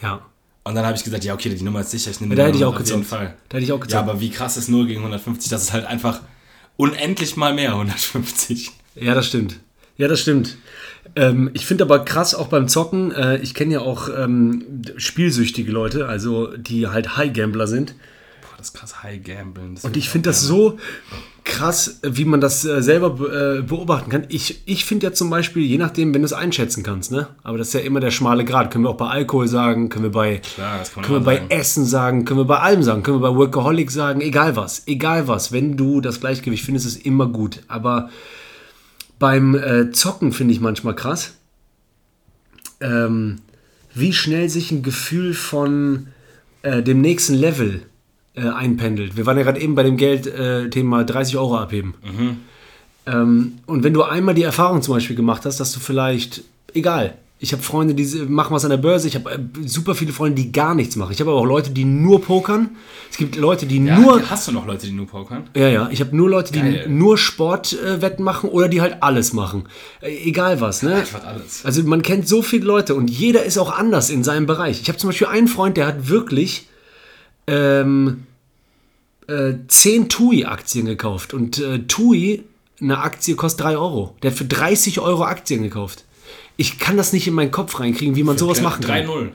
[0.03, 0.26] Ja.
[0.64, 2.42] Und dann habe ich gesagt, ja, okay, die Nummer ist sicher, ich nehme Ja, da
[2.44, 3.05] die hätte ich Nummer auch auf jeden.
[3.05, 3.34] Fall.
[3.48, 4.09] Da hätte ich auch Ja, gezockt.
[4.09, 5.50] aber wie krass ist 0 gegen 150?
[5.50, 6.20] Das ist halt einfach
[6.76, 8.70] unendlich mal mehr, 150.
[8.94, 9.59] Ja, das stimmt.
[9.96, 10.57] Ja, das stimmt.
[11.16, 15.70] Ähm, ich finde aber krass auch beim Zocken, äh, ich kenne ja auch ähm, spielsüchtige
[15.72, 17.94] Leute, also die halt High-Gambler sind.
[18.42, 19.78] Boah, das ist krass High Gamblen.
[19.82, 20.78] Und ich finde das so
[21.45, 24.24] krass, wie man das äh, selber be äh, beobachten kann.
[24.28, 27.28] Ich, ich finde ja zum Beispiel, je nachdem, wenn du es einschätzen kannst, ne?
[27.43, 28.70] Aber das ist ja immer der schmale Grad.
[28.70, 31.51] Können wir auch bei Alkohol sagen, können wir bei, Klar, können wir bei sagen.
[31.51, 35.28] Essen sagen, können wir bei allem sagen, können wir bei Workaholic sagen, egal was, egal
[35.28, 35.53] was.
[35.53, 37.61] Wenn du das Gleichgewicht findest, ist immer gut.
[37.68, 38.11] Aber
[39.18, 41.34] beim äh, Zocken finde ich manchmal krass,
[42.80, 43.36] ähm,
[43.95, 46.09] wie schnell sich ein Gefühl von
[46.62, 47.82] äh, dem nächsten Level
[48.35, 49.16] äh, einpendelt.
[49.16, 51.95] Wir waren ja gerade eben bei dem Geldthema 30 Euro abheben.
[53.07, 57.14] Ähm, und wenn du einmal die Erfahrung zum Beispiel gemacht hast, dass du vielleicht, egal,
[57.41, 60.41] ich habe Freunde, die machen was an der Börse, ich habe äh, super viele Freunde,
[60.41, 61.11] die gar nichts machen.
[61.11, 62.70] Ich habe aber auch Leute, die nur pokern.
[63.11, 65.43] Es gibt Leute, die Ja, nur hast du noch Leute, die nur pokern?
[65.57, 65.89] ja, ja.
[65.91, 66.87] Ich habe nur Leute, die Geil.
[66.89, 69.64] nur Sportwetten machen oder die halt alles machen.
[70.01, 70.95] Äh, egal was, ne?
[70.95, 71.64] Einfach alles.
[71.64, 74.80] Also man kennt so viele Leute und jeder ist auch anders in seinem Bereich.
[74.80, 76.68] Ich habe zum Beispiel einen Freund, der hat wirklich
[77.47, 78.26] ähm,
[79.28, 81.34] äh, 10 TUI-Aktien gekauft.
[81.34, 82.45] Und äh, TUI,
[82.80, 84.16] eine Aktie kostet 3 Euro.
[84.22, 86.05] Der hat für 30 Euro Aktien gekauft.
[86.57, 89.07] Ich kann das nicht in meinen Kopf reinkriegen, wie man sowas machen kann.
[89.07, 89.30] 3-0.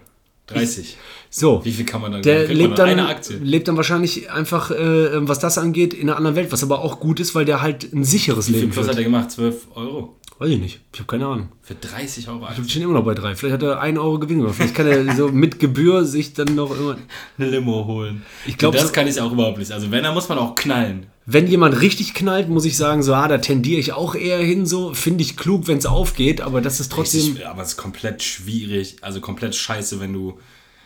[0.48, 0.98] 30.
[1.30, 1.64] So.
[1.66, 3.38] Wie viel kann man dann Der lebt dann, Eine Aktie.
[3.38, 7.00] lebt dann wahrscheinlich einfach, äh, was das angeht, in einer anderen Welt, was aber auch
[7.00, 8.98] gut ist, weil der halt ein sicheres Wie viel Leben hat führt.
[8.98, 9.32] er gemacht?
[9.32, 10.16] 12 Euro.
[10.40, 10.80] Weiß ich nicht.
[10.94, 11.50] Ich habe keine Ahnung.
[11.64, 12.64] Für 30 Euro Ich Aktie.
[12.76, 13.36] bin immer noch bei drei.
[13.36, 14.56] Vielleicht hat er einen Euro Gewinn gemacht.
[14.56, 16.96] Vielleicht kann er so mit Gebühr sich dann noch immer.
[17.40, 18.22] Eine Limo holen.
[18.46, 19.72] Ich glaub, das so- kann ich auch überhaupt nicht.
[19.72, 21.08] Also wenn, dann muss man auch knallen.
[21.30, 24.66] Wenn jemand richtig knallt, muss ich sagen, so, ah, da tendiere ich auch eher hin,
[24.66, 24.94] so.
[24.94, 27.20] Finde ich klug, wenn es aufgeht, aber das ist trotzdem.
[27.22, 30.40] Richtig, aber es ist komplett schwierig, also komplett scheiße, wenn du.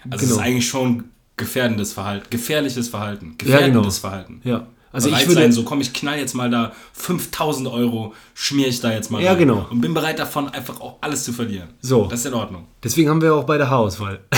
[0.10, 0.42] Also es Genau.
[0.42, 1.04] ist eigentlich schon
[1.38, 4.42] gefährdendes Verhalten, gefährliches Verhalten, gefährdendes Verhalten.
[4.44, 4.66] Ja.
[4.92, 5.42] Also Bereit ich würde.
[5.42, 9.22] sein, so komm, ich knall jetzt mal da 5000 Euro, schmier ich da jetzt mal
[9.22, 9.40] Ja, rein.
[9.40, 9.68] genau.
[9.70, 11.70] Und bin bereit davon, einfach auch alles zu verlieren.
[11.82, 12.08] So.
[12.08, 12.66] Das ist in Ordnung.
[12.84, 14.20] Deswegen haben wir auch bei der Haarauswahl.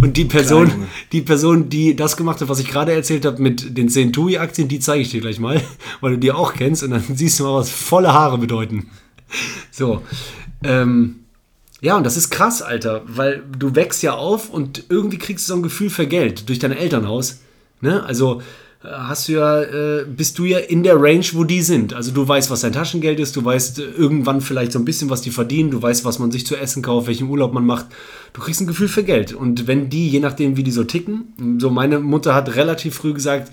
[0.00, 3.76] Und die Person, die Person, die das gemacht hat, was ich gerade erzählt habe mit
[3.76, 5.60] den 10 TUI-Aktien, die zeige ich dir gleich mal,
[6.00, 8.90] weil du die auch kennst und dann siehst du mal, was volle Haare bedeuten.
[9.70, 10.02] So.
[10.64, 11.20] Ähm,
[11.80, 15.52] ja, und das ist krass, Alter, weil du wächst ja auf und irgendwie kriegst du
[15.52, 17.40] so ein Gefühl für Geld durch dein Elternhaus.
[17.80, 18.02] Ne?
[18.02, 18.42] Also
[18.82, 21.92] hast du ja, äh, bist du ja in der Range, wo die sind.
[21.92, 25.10] Also du weißt, was dein Taschengeld ist, du weißt äh, irgendwann vielleicht so ein bisschen,
[25.10, 27.86] was die verdienen, du weißt, was man sich zu essen kauft, welchen Urlaub man macht.
[28.32, 29.34] Du kriegst ein Gefühl für Geld.
[29.34, 33.12] Und wenn die, je nachdem, wie die so ticken, so meine Mutter hat relativ früh
[33.12, 33.52] gesagt,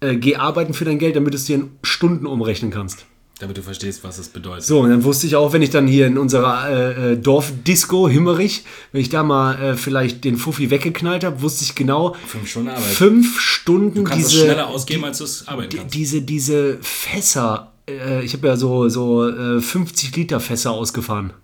[0.00, 3.06] äh, geh arbeiten für dein Geld, damit du es dir in Stunden umrechnen kannst.
[3.38, 4.64] Damit du verstehst, was es bedeutet.
[4.64, 8.08] So, und dann wusste ich auch, wenn ich dann hier in unserer äh, äh, Dorfdisco
[8.08, 12.48] Himmerich, wenn ich da mal äh, vielleicht den Fuffi weggeknallt habe, wusste ich genau, Fünf
[12.48, 12.82] Stunden Arbeit.
[12.84, 15.94] fünf Stunden du kannst diese, es schneller ausgeben, als du es arbeiten kannst.
[15.94, 21.34] diese, diese Fässer, äh, ich habe ja so, so äh, 50 Liter Fässer ausgefahren.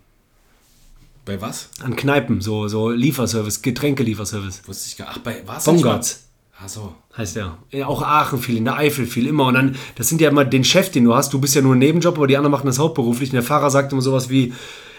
[1.25, 1.69] Bei was?
[1.79, 4.61] An Kneipen, so, so Lieferservice, Getränkelieferservice.
[4.65, 5.65] Wusste ich gar Ach, bei was?
[5.65, 6.23] Bongarts.
[6.63, 6.93] Ach so.
[7.17, 7.57] heißt er.
[7.71, 9.47] Ja, auch Aachen viel, in der Eifel viel, immer.
[9.47, 11.33] Und dann, das sind ja immer den Chef, den du hast.
[11.33, 13.31] Du bist ja nur ein Nebenjob, aber die anderen machen das hauptberuflich.
[13.31, 14.53] Und der Fahrer sagt immer sowas wie,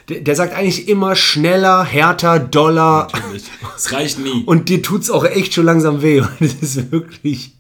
[0.09, 3.09] der, der sagt eigentlich immer schneller, härter, doller.
[3.13, 3.45] Natürlich.
[3.77, 4.43] Es reicht nie.
[4.45, 6.21] Und dir tut's auch echt schon langsam weh.
[6.41, 7.53] Und das ist wirklich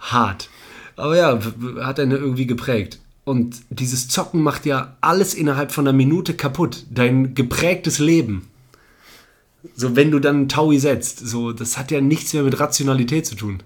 [0.00, 0.50] hart.
[0.96, 1.38] Aber ja,
[1.82, 2.98] hat einen irgendwie geprägt.
[3.24, 6.84] Und dieses Zocken macht ja alles innerhalb von einer Minute kaputt.
[6.90, 8.49] Dein geprägtes Leben.
[9.76, 13.26] So, wenn du dann einen Taui setzt, so, das hat ja nichts mehr mit Rationalität
[13.26, 13.62] zu tun.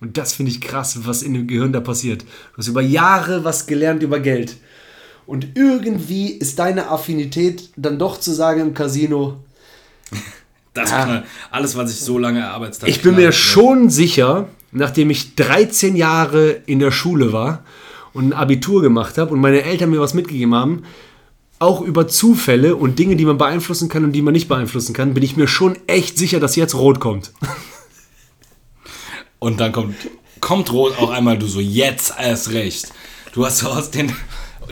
[0.00, 2.22] Und das finde ich krass, was in dem Gehirn da passiert.
[2.22, 4.56] Du hast über Jahre was gelernt über Geld.
[5.26, 9.38] Und irgendwie ist deine Affinität dann doch zu sagen im Casino,
[10.76, 11.24] Das knallt.
[11.50, 12.90] Alles, was ich so lange erarbeitet habe.
[12.90, 13.34] Ich bin mir knallt.
[13.34, 17.64] schon sicher, nachdem ich 13 Jahre in der Schule war
[18.12, 20.82] und ein Abitur gemacht habe und meine Eltern mir was mitgegeben haben,
[21.58, 25.14] auch über Zufälle und Dinge, die man beeinflussen kann und die man nicht beeinflussen kann,
[25.14, 27.32] bin ich mir schon echt sicher, dass jetzt rot kommt.
[29.38, 29.94] Und dann kommt,
[30.40, 32.90] kommt Rot auch einmal, du so, jetzt erst recht.
[33.32, 34.10] Du hast so aus den,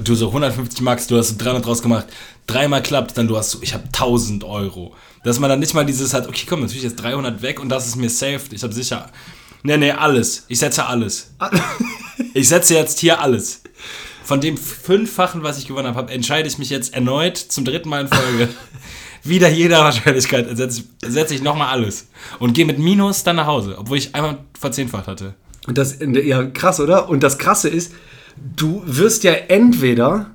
[0.02, 2.06] du so 150 Max, du hast so 300 draus gemacht.
[2.46, 4.94] Dreimal klappt, dann du hast so, ich habe 1000 Euro.
[5.22, 7.86] Dass man dann nicht mal dieses hat, okay, komm, natürlich jetzt 300 weg und das
[7.86, 8.40] ist mir safe.
[8.50, 9.10] Ich habe sicher,
[9.62, 10.44] nee, nee, alles.
[10.48, 11.30] Ich setze alles.
[12.36, 13.62] Ich setze jetzt hier alles.
[14.24, 18.02] Von dem fünffachen, was ich gewonnen habe, entscheide ich mich jetzt erneut zum dritten Mal
[18.02, 18.48] in Folge.
[19.22, 22.08] Wieder jeder Wahrscheinlichkeit setze ich, setze ich nochmal alles.
[22.38, 25.34] Und gehe mit Minus dann nach Hause, obwohl ich einmal verzehnfacht hatte.
[25.66, 27.08] Und das, ja, krass, oder?
[27.08, 27.92] Und das Krasse ist,
[28.56, 30.30] du wirst ja entweder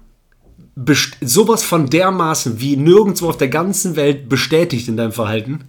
[1.22, 5.66] sowas von dermaßen wie nirgendwo auf der ganzen Welt bestätigt in deinem Verhalten,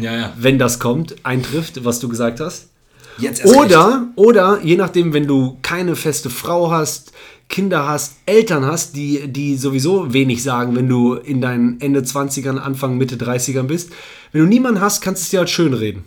[0.00, 0.32] Ja, ja.
[0.36, 2.70] wenn das kommt, eintrifft, was du gesagt hast.
[3.18, 7.12] Jetzt Oder, oder je nachdem, wenn du keine feste Frau hast,
[7.48, 12.58] Kinder hast, Eltern hast, die, die sowieso wenig sagen, wenn du in deinen Ende 20ern,
[12.58, 13.90] Anfang, Mitte 30ern bist.
[14.32, 16.04] Wenn du niemanden hast, kannst du es dir halt schön reden.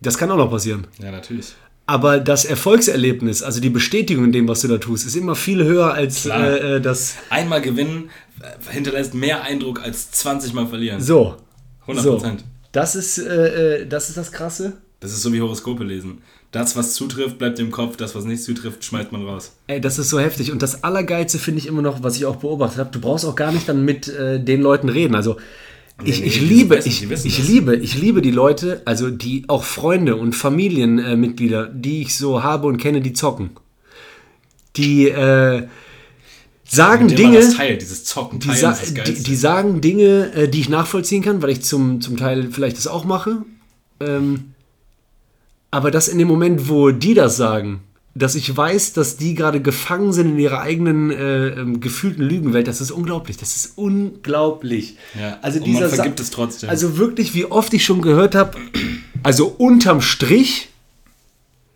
[0.00, 0.86] Das kann auch noch passieren.
[1.00, 1.54] Ja, natürlich.
[1.86, 5.64] Aber das Erfolgserlebnis, also die Bestätigung in dem, was du da tust, ist immer viel
[5.64, 7.16] höher als äh, äh, das.
[7.30, 8.10] Einmal gewinnen
[8.40, 11.00] äh, hinterlässt mehr Eindruck als 20 Mal verlieren.
[11.00, 11.36] So.
[11.82, 12.12] 100 So.
[12.12, 12.44] Prozent.
[12.72, 14.78] Das ist, äh, äh, das ist das Krasse.
[15.02, 16.18] Das ist so wie Horoskope lesen.
[16.52, 17.96] Das, was zutrifft, bleibt im Kopf.
[17.96, 19.52] Das, was nicht zutrifft, schmeißt man raus.
[19.66, 20.52] Ey, das ist so heftig.
[20.52, 23.34] Und das Allergeilste finde ich immer noch, was ich auch beobachtet habe, du brauchst auch
[23.34, 25.14] gar nicht dann mit äh, den Leuten reden.
[25.16, 25.36] Also
[26.04, 27.48] ich, nee, ich liebe, wissen- ich, ich das.
[27.48, 32.42] liebe, ich liebe die Leute, also die auch Freunde und Familienmitglieder, äh, die ich so
[32.42, 33.50] habe und kenne, die zocken.
[34.76, 35.66] Die äh,
[36.64, 37.38] sagen Dinge.
[37.38, 38.72] das teilt, dieses Zocken, Die, sa
[39.06, 42.76] die, die sagen Dinge, äh, die ich nachvollziehen kann, weil ich zum, zum Teil vielleicht
[42.78, 43.42] das auch mache.
[44.00, 44.51] Ähm,
[45.72, 47.80] aber das in dem Moment, wo die das sagen,
[48.14, 52.68] dass ich weiß, dass die gerade gefangen sind in ihrer eigenen äh, ähm, gefühlten Lügenwelt,
[52.68, 53.38] das ist unglaublich.
[53.38, 54.96] Das ist unglaublich.
[55.18, 56.68] Ja, Also und man dieser Sa- vergibt es trotzdem.
[56.68, 58.58] Also wirklich, wie oft ich schon gehört habe,
[59.22, 60.68] also unterm Strich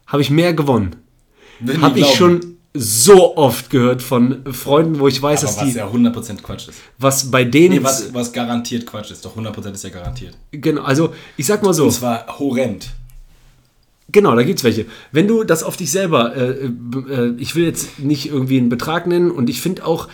[0.06, 0.96] habe ich mehr gewonnen.
[1.80, 2.40] Habe ich schon
[2.74, 6.68] so oft gehört von Freunden, wo ich weiß, Aber dass was die, ja 100% Quatsch
[6.68, 6.78] ist.
[6.98, 9.24] was bei denen, Nee, was, was garantiert Quatsch ist.
[9.24, 10.36] Doch 100% ist ja garantiert.
[10.52, 12.90] genau, also ich sag mal so, Und zwar horrend.
[14.16, 14.86] Genau, da gibt's welche.
[15.12, 16.70] Wenn du das auf dich selber, äh,
[17.10, 20.08] äh, ich will jetzt nicht irgendwie einen Betrag nennen und ich finde auch,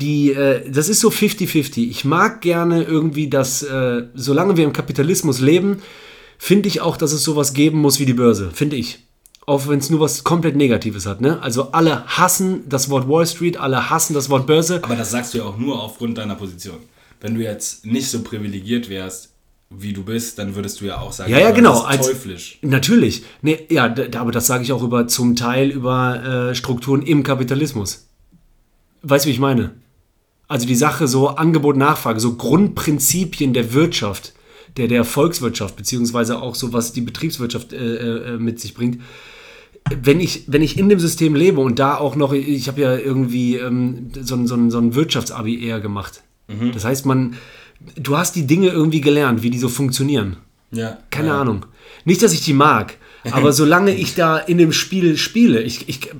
[0.00, 1.90] die, äh, das ist so 50-50.
[1.90, 5.82] Ich mag gerne irgendwie, dass, äh, solange wir im Kapitalismus leben,
[6.38, 9.00] finde ich auch, dass es sowas geben muss wie die Börse, finde ich.
[9.44, 11.20] Auch wenn es nur was komplett Negatives hat.
[11.20, 11.42] Ne?
[11.42, 14.80] Also alle hassen das Wort Wall Street, alle hassen das Wort Börse.
[14.82, 16.78] Aber das sagst du ja auch nur aufgrund deiner Position.
[17.20, 19.31] Wenn du jetzt nicht so privilegiert wärst,
[19.78, 22.06] wie du bist, dann würdest du ja auch sagen, Ja, ja, genau, Das ist als-
[22.06, 22.58] teuflisch.
[22.62, 23.24] Natürlich.
[23.42, 27.22] Nee, ja, da, aber das sage ich auch über zum Teil über äh, Strukturen im
[27.22, 28.06] Kapitalismus.
[29.02, 29.72] Weißt du, wie ich meine?
[30.48, 34.32] Also die Sache so Angebot, Nachfrage, so Grundprinzipien der Wirtschaft,
[34.76, 39.00] der, der Volkswirtschaft, beziehungsweise auch so, was die Betriebswirtschaft äh, äh, mit sich bringt.
[40.02, 42.96] Wenn ich, wenn ich in dem System lebe und da auch noch, ich habe ja
[42.96, 46.22] irgendwie ähm, so, so, so ein Wirtschaftsabi eher gemacht.
[46.74, 47.34] Das heißt, man,
[47.96, 50.36] du hast die Dinge irgendwie gelernt, wie die so funktionieren.
[50.70, 50.98] Ja.
[51.10, 51.40] Keine ja.
[51.40, 51.66] Ahnung.
[52.04, 52.96] Nicht, dass ich die mag,
[53.30, 56.10] aber solange ich da in dem Spiel spiele, ich, ich,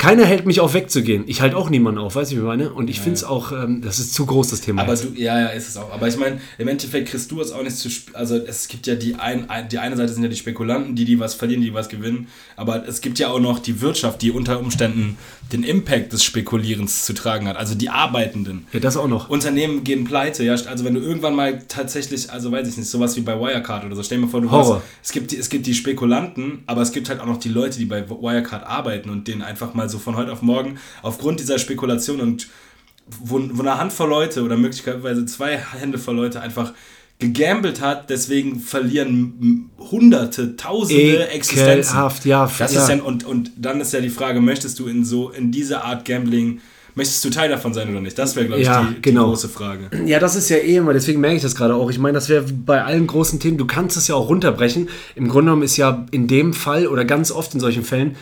[0.00, 1.24] keiner hält mich auf wegzugehen.
[1.26, 2.72] Ich halte auch niemanden auf, weißt du, wie ich meine?
[2.72, 4.80] Und ich finde es auch, ähm, das ist zu groß, das Thema.
[4.82, 5.04] Aber jetzt.
[5.04, 5.92] du, ja, ja, ist es auch.
[5.92, 8.94] Aber ich meine, im Endeffekt kriegst du es auch nicht zu Also es gibt ja
[8.94, 11.90] die ein, die eine Seite sind ja die Spekulanten, die, die was verlieren, die was
[11.90, 12.28] gewinnen.
[12.56, 15.18] Aber es gibt ja auch noch die Wirtschaft, die unter Umständen
[15.52, 17.56] den Impact des Spekulierens zu tragen hat.
[17.58, 18.66] Also die Arbeitenden.
[18.72, 19.28] ja, das auch noch.
[19.28, 20.52] Unternehmen gehen pleite, ja.
[20.54, 23.96] Also wenn du irgendwann mal tatsächlich, also weiß ich nicht, sowas wie bei Wirecard oder
[23.96, 24.76] so, stell dir mal vor, du Horror.
[24.76, 27.48] hast, es gibt, die- es gibt die Spekulanten, aber es gibt halt auch noch die
[27.50, 31.40] Leute, die bei Wirecard arbeiten und denen einfach mal so von heute auf morgen aufgrund
[31.40, 32.48] dieser Spekulation und
[33.18, 36.72] wo, wo eine Handvoll Leute oder möglicherweise zwei Hände voll Leute einfach
[37.18, 41.92] gegambelt hat, deswegen verlieren Hunderte, Tausende Existenzen.
[41.92, 42.50] Ekelhaft, ja.
[42.58, 42.82] Das ja.
[42.82, 45.84] ist ja, und, und dann ist ja die Frage, möchtest du in so, in dieser
[45.84, 46.60] Art Gambling,
[46.94, 48.18] möchtest du Teil davon sein oder nicht?
[48.18, 49.24] Das wäre, glaube ich, Ja, die, genau.
[49.24, 49.90] die große Frage.
[50.06, 51.90] Ja, das ist ja eh immer, deswegen merke ich das gerade auch.
[51.90, 54.88] Ich meine, das wäre bei allen großen Themen, du kannst es ja auch runterbrechen.
[55.14, 58.16] Im Grunde genommen ist ja in dem Fall oder ganz oft in solchen Fällen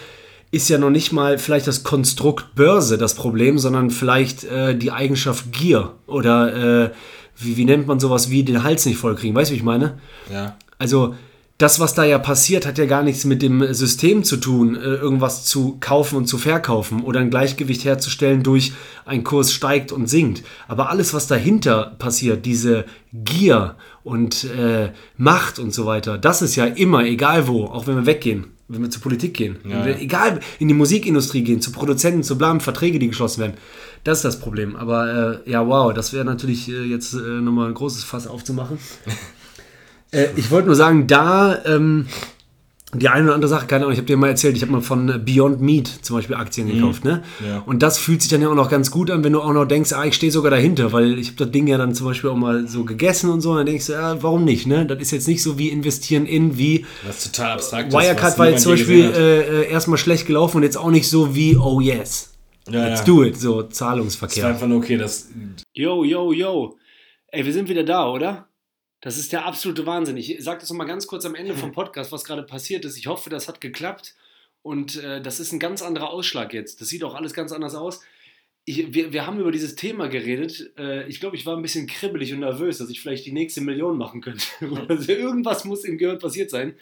[0.50, 4.92] ist ja noch nicht mal vielleicht das Konstrukt Börse das Problem, sondern vielleicht äh, die
[4.92, 6.90] Eigenschaft Gier oder äh,
[7.36, 9.36] wie, wie nennt man sowas wie den Hals nicht vollkriegen.
[9.36, 9.98] Weißt du, wie ich meine?
[10.32, 10.56] Ja.
[10.78, 11.14] Also
[11.58, 14.78] das, was da ja passiert, hat ja gar nichts mit dem System zu tun, äh,
[14.78, 18.72] irgendwas zu kaufen und zu verkaufen oder ein Gleichgewicht herzustellen durch
[19.04, 20.44] ein Kurs steigt und sinkt.
[20.68, 23.74] Aber alles, was dahinter passiert, diese Gier
[24.04, 28.06] und äh, Macht und so weiter, das ist ja immer, egal wo, auch wenn wir
[28.06, 29.98] weggehen, wenn wir zur Politik gehen, wenn wir, ja.
[29.98, 33.54] egal in die Musikindustrie gehen, zu Produzenten, zu Blamen, Verträge, die geschlossen werden.
[34.04, 34.76] Das ist das Problem.
[34.76, 38.78] Aber äh, ja, wow, das wäre natürlich äh, jetzt äh, nochmal ein großes Fass aufzumachen.
[40.10, 42.06] Äh, ich wollte nur sagen, da ähm,
[42.94, 44.80] die eine oder andere Sache, keine Ahnung, ich habe dir mal erzählt, ich habe mal
[44.80, 47.22] von Beyond Meat zum Beispiel Aktien gekauft, ne?
[47.46, 47.62] Ja.
[47.66, 49.66] Und das fühlt sich dann ja auch noch ganz gut an, wenn du auch noch
[49.66, 52.30] denkst, ah, ich stehe sogar dahinter, weil ich habe das Ding ja dann zum Beispiel
[52.30, 54.86] auch mal so gegessen und so, und dann denkst du, ja, warum nicht, ne?
[54.86, 57.94] Das ist jetzt nicht so wie investieren in, wie Was total abstrakt ist.
[57.94, 61.10] Wirecard was war jetzt zum Beispiel äh, äh, erstmal schlecht gelaufen und jetzt auch nicht
[61.10, 62.38] so wie, oh yes,
[62.70, 63.06] ja, let's ja.
[63.06, 64.46] do it, so Es war Zahlungsverkehr.
[64.46, 65.28] einfach nur okay, das.
[65.74, 66.76] Yo, yo, yo.
[67.30, 68.47] Ey, wir sind wieder da, oder?
[69.00, 70.16] Das ist der absolute Wahnsinn.
[70.16, 72.96] Ich sage das nochmal ganz kurz am Ende vom Podcast, was gerade passiert ist.
[72.96, 74.14] Ich hoffe, das hat geklappt.
[74.62, 76.80] Und äh, das ist ein ganz anderer Ausschlag jetzt.
[76.80, 78.00] Das sieht auch alles ganz anders aus.
[78.64, 80.72] ich, wir, wir haben über dieses Thema geredet.
[80.76, 83.60] Äh, ich glaube, ich war ein bisschen kribbelig und nervös, dass ich vielleicht die nächste
[83.60, 84.44] Million machen könnte.
[84.88, 86.74] also irgendwas muss im Gehirn passiert sein.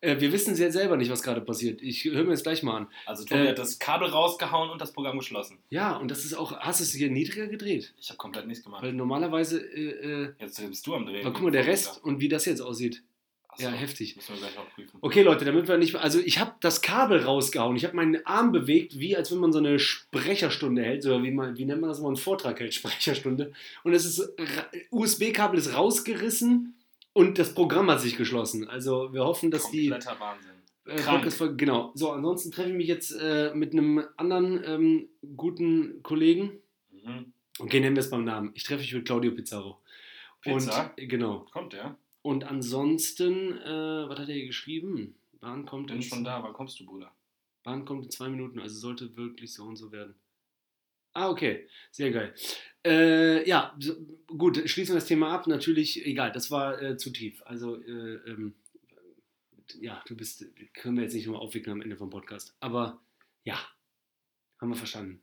[0.00, 1.82] Äh, wir wissen jetzt selber nicht, was gerade passiert.
[1.82, 2.86] Ich höre mir das gleich mal an.
[3.06, 5.58] Also Tobi Äh, hat das Kabel rausgehauen und das Programm geschlossen.
[5.70, 6.56] Ja, und das ist auch.
[6.60, 7.94] Hast du es hier niedriger gedreht?
[8.00, 8.82] Ich habe komplett nichts gemacht.
[8.82, 9.58] Weil normalerweise.
[9.60, 11.24] Äh, äh, Jetzt bist du am Drehen.
[11.24, 13.02] aber guck mal, der Rest und wie das jetzt aussieht.
[13.48, 14.14] Achso, Ja, heftig.
[14.16, 14.98] Müssen wir gleich noch prüfen.
[15.00, 15.94] Okay, Leute, damit wir nicht.
[15.96, 17.74] Also, ich habe das Kabel rausgehauen.
[17.74, 21.06] Ich habe meinen Arm bewegt, wie als wenn man so eine Sprecherstunde hält.
[21.06, 22.74] Oder wie, man, wie nennt man das, wenn man einen Vortrag hält?
[22.74, 23.52] Sprecherstunde.
[23.82, 24.20] Und es ist.
[24.38, 26.74] ra- USB-Kabel ist rausgerissen
[27.16, 28.68] und das Programm hat sich geschlossen.
[28.68, 29.88] Also, wir hoffen, dass die.
[29.88, 30.50] Kompletter Wahnsinn.
[30.84, 31.58] Äh, Krank.
[31.58, 31.90] Genau.
[31.94, 36.58] So, ansonsten treffe ich mich jetzt äh, mit einem anderen ähm, guten Kollegen.
[36.90, 37.32] Mhm.
[37.58, 38.50] Okay, nennen wir es beim Namen.
[38.52, 39.80] Ich treffe mich mit Claudio Pizarro.
[40.42, 40.92] Pizza?
[40.98, 41.46] Und, genau.
[41.52, 41.96] Kommt der?
[42.20, 45.14] Und ansonsten, äh, was hat er hier geschrieben?
[45.40, 46.42] Bahn kommt, Bin in, schon da.
[46.42, 47.10] Wann kommst du, Bruder?
[47.62, 50.14] Bahn kommt in zwei Minuten, also sollte wirklich so und so werden.
[51.16, 51.66] Ah, okay.
[51.90, 52.34] Sehr geil.
[52.84, 53.94] Äh, ja, so,
[54.26, 55.46] gut, schließen wir das Thema ab.
[55.46, 57.42] Natürlich, egal, das war äh, zu tief.
[57.46, 58.54] Also, äh, ähm,
[59.80, 60.44] ja, du bist,
[60.74, 62.54] können wir jetzt nicht nochmal aufwickeln am Ende vom Podcast.
[62.60, 63.00] Aber
[63.44, 63.58] ja,
[64.60, 65.22] haben wir verstanden.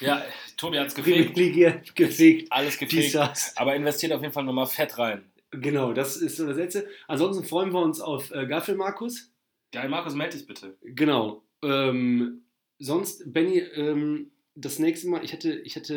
[0.00, 0.22] Ja,
[0.58, 1.32] Tobi gefegt.
[1.32, 2.52] Privilegiert, gefegt.
[2.52, 3.16] Alles gefegt.
[3.56, 5.24] Aber investiert auf jeden Fall nochmal fett rein.
[5.52, 6.86] Genau, das ist so das Letzte.
[7.08, 9.32] Ansonsten freuen wir uns auf äh, Gaffel Markus.
[9.72, 10.76] Geil, Markus, melde dich bitte.
[10.82, 11.42] Genau.
[11.62, 12.42] Ähm,
[12.78, 15.94] sonst, Benny, ähm, das nächste Mal, ich hätte, ich hätte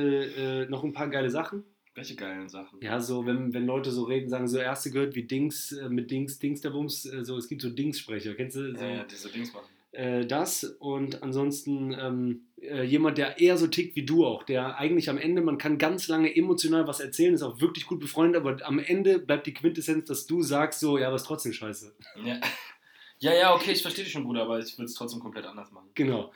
[0.66, 1.64] äh, noch ein paar geile Sachen.
[1.94, 2.80] Welche geilen Sachen?
[2.82, 6.12] Ja, so, wenn, wenn Leute so reden, sagen so, erste gehört wie Dings, äh, mit
[6.12, 8.76] Dings, Dings der Bums, äh, so, es gibt so Dings-Sprecher, kennst du?
[8.76, 9.68] So, Ja, ja, diese Dings machen.
[9.94, 14.78] äh, das und ansonsten ähm, äh, jemand, der eher so tickt wie du auch, der
[14.78, 18.42] eigentlich am Ende, man kann ganz lange emotional was erzählen, ist auch wirklich gut befreundet,
[18.42, 21.96] aber am Ende bleibt die Quintessenz, dass du sagst so, ja, ist trotzdem scheiße.
[22.26, 22.42] Ja.
[23.20, 25.72] ja, ja, okay, ich verstehe dich schon, Bruder, aber ich würde es trotzdem komplett anders
[25.72, 25.88] machen.
[25.94, 26.34] Genau.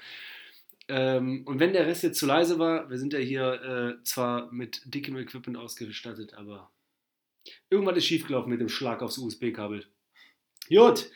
[0.90, 4.52] Ähm, und wenn der Rest jetzt zu leise war, wir sind ja hier äh, zwar
[4.52, 6.72] mit dickem Equipment ausgestattet, aber
[7.70, 9.86] irgendwas ist schiefgelaufen mit dem Schlag aufs USB-Kabel.
[10.68, 11.12] Gut,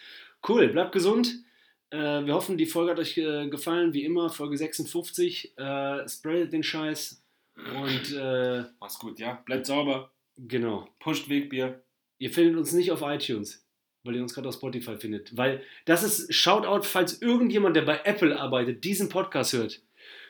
[0.48, 1.44] cool, bleibt gesund.
[1.90, 5.58] Äh, wir hoffen, die Folge hat euch äh, gefallen, wie immer, Folge 56.
[5.58, 7.24] Äh, spreadet den Scheiß
[7.56, 9.42] und äh, Mach's gut, ja?
[9.46, 10.12] Bleibt sauber.
[10.38, 10.88] genau.
[11.00, 11.84] Pusht Wegbier.
[12.20, 13.66] Ihr findet uns nicht auf iTunes,
[14.04, 15.36] weil ihr uns gerade auf Spotify findet.
[15.38, 19.82] Weil das ist Shoutout, falls irgendjemand, der bei Apple arbeitet, diesen Podcast hört.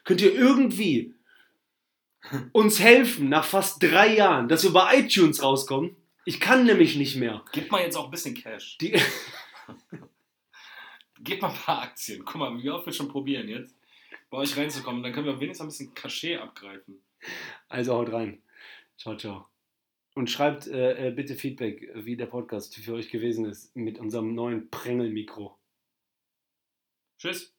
[0.04, 1.14] Könnt ihr irgendwie
[2.52, 5.96] uns helfen, nach fast drei Jahren, dass wir bei iTunes rauskommen?
[6.26, 7.44] Ich kann nämlich nicht mehr.
[7.52, 8.78] Gib mal jetzt auch ein bisschen Cash.
[8.80, 8.94] Die,
[11.20, 12.24] Gib mal ein paar Aktien.
[12.26, 13.76] Guck mal, wie oft wir schon probieren jetzt,
[14.30, 15.02] bei euch reinzukommen.
[15.04, 17.02] Dann können wir wenigstens ein bisschen Cachet abgreifen.
[17.70, 18.42] also haut rein.
[18.98, 19.53] Ciao, ciao.
[20.16, 24.36] Und schreibt äh, äh, bitte Feedback, wie der Podcast für euch gewesen ist mit unserem
[24.36, 25.58] neuen Prängelmikro.
[27.18, 27.56] Tschüss.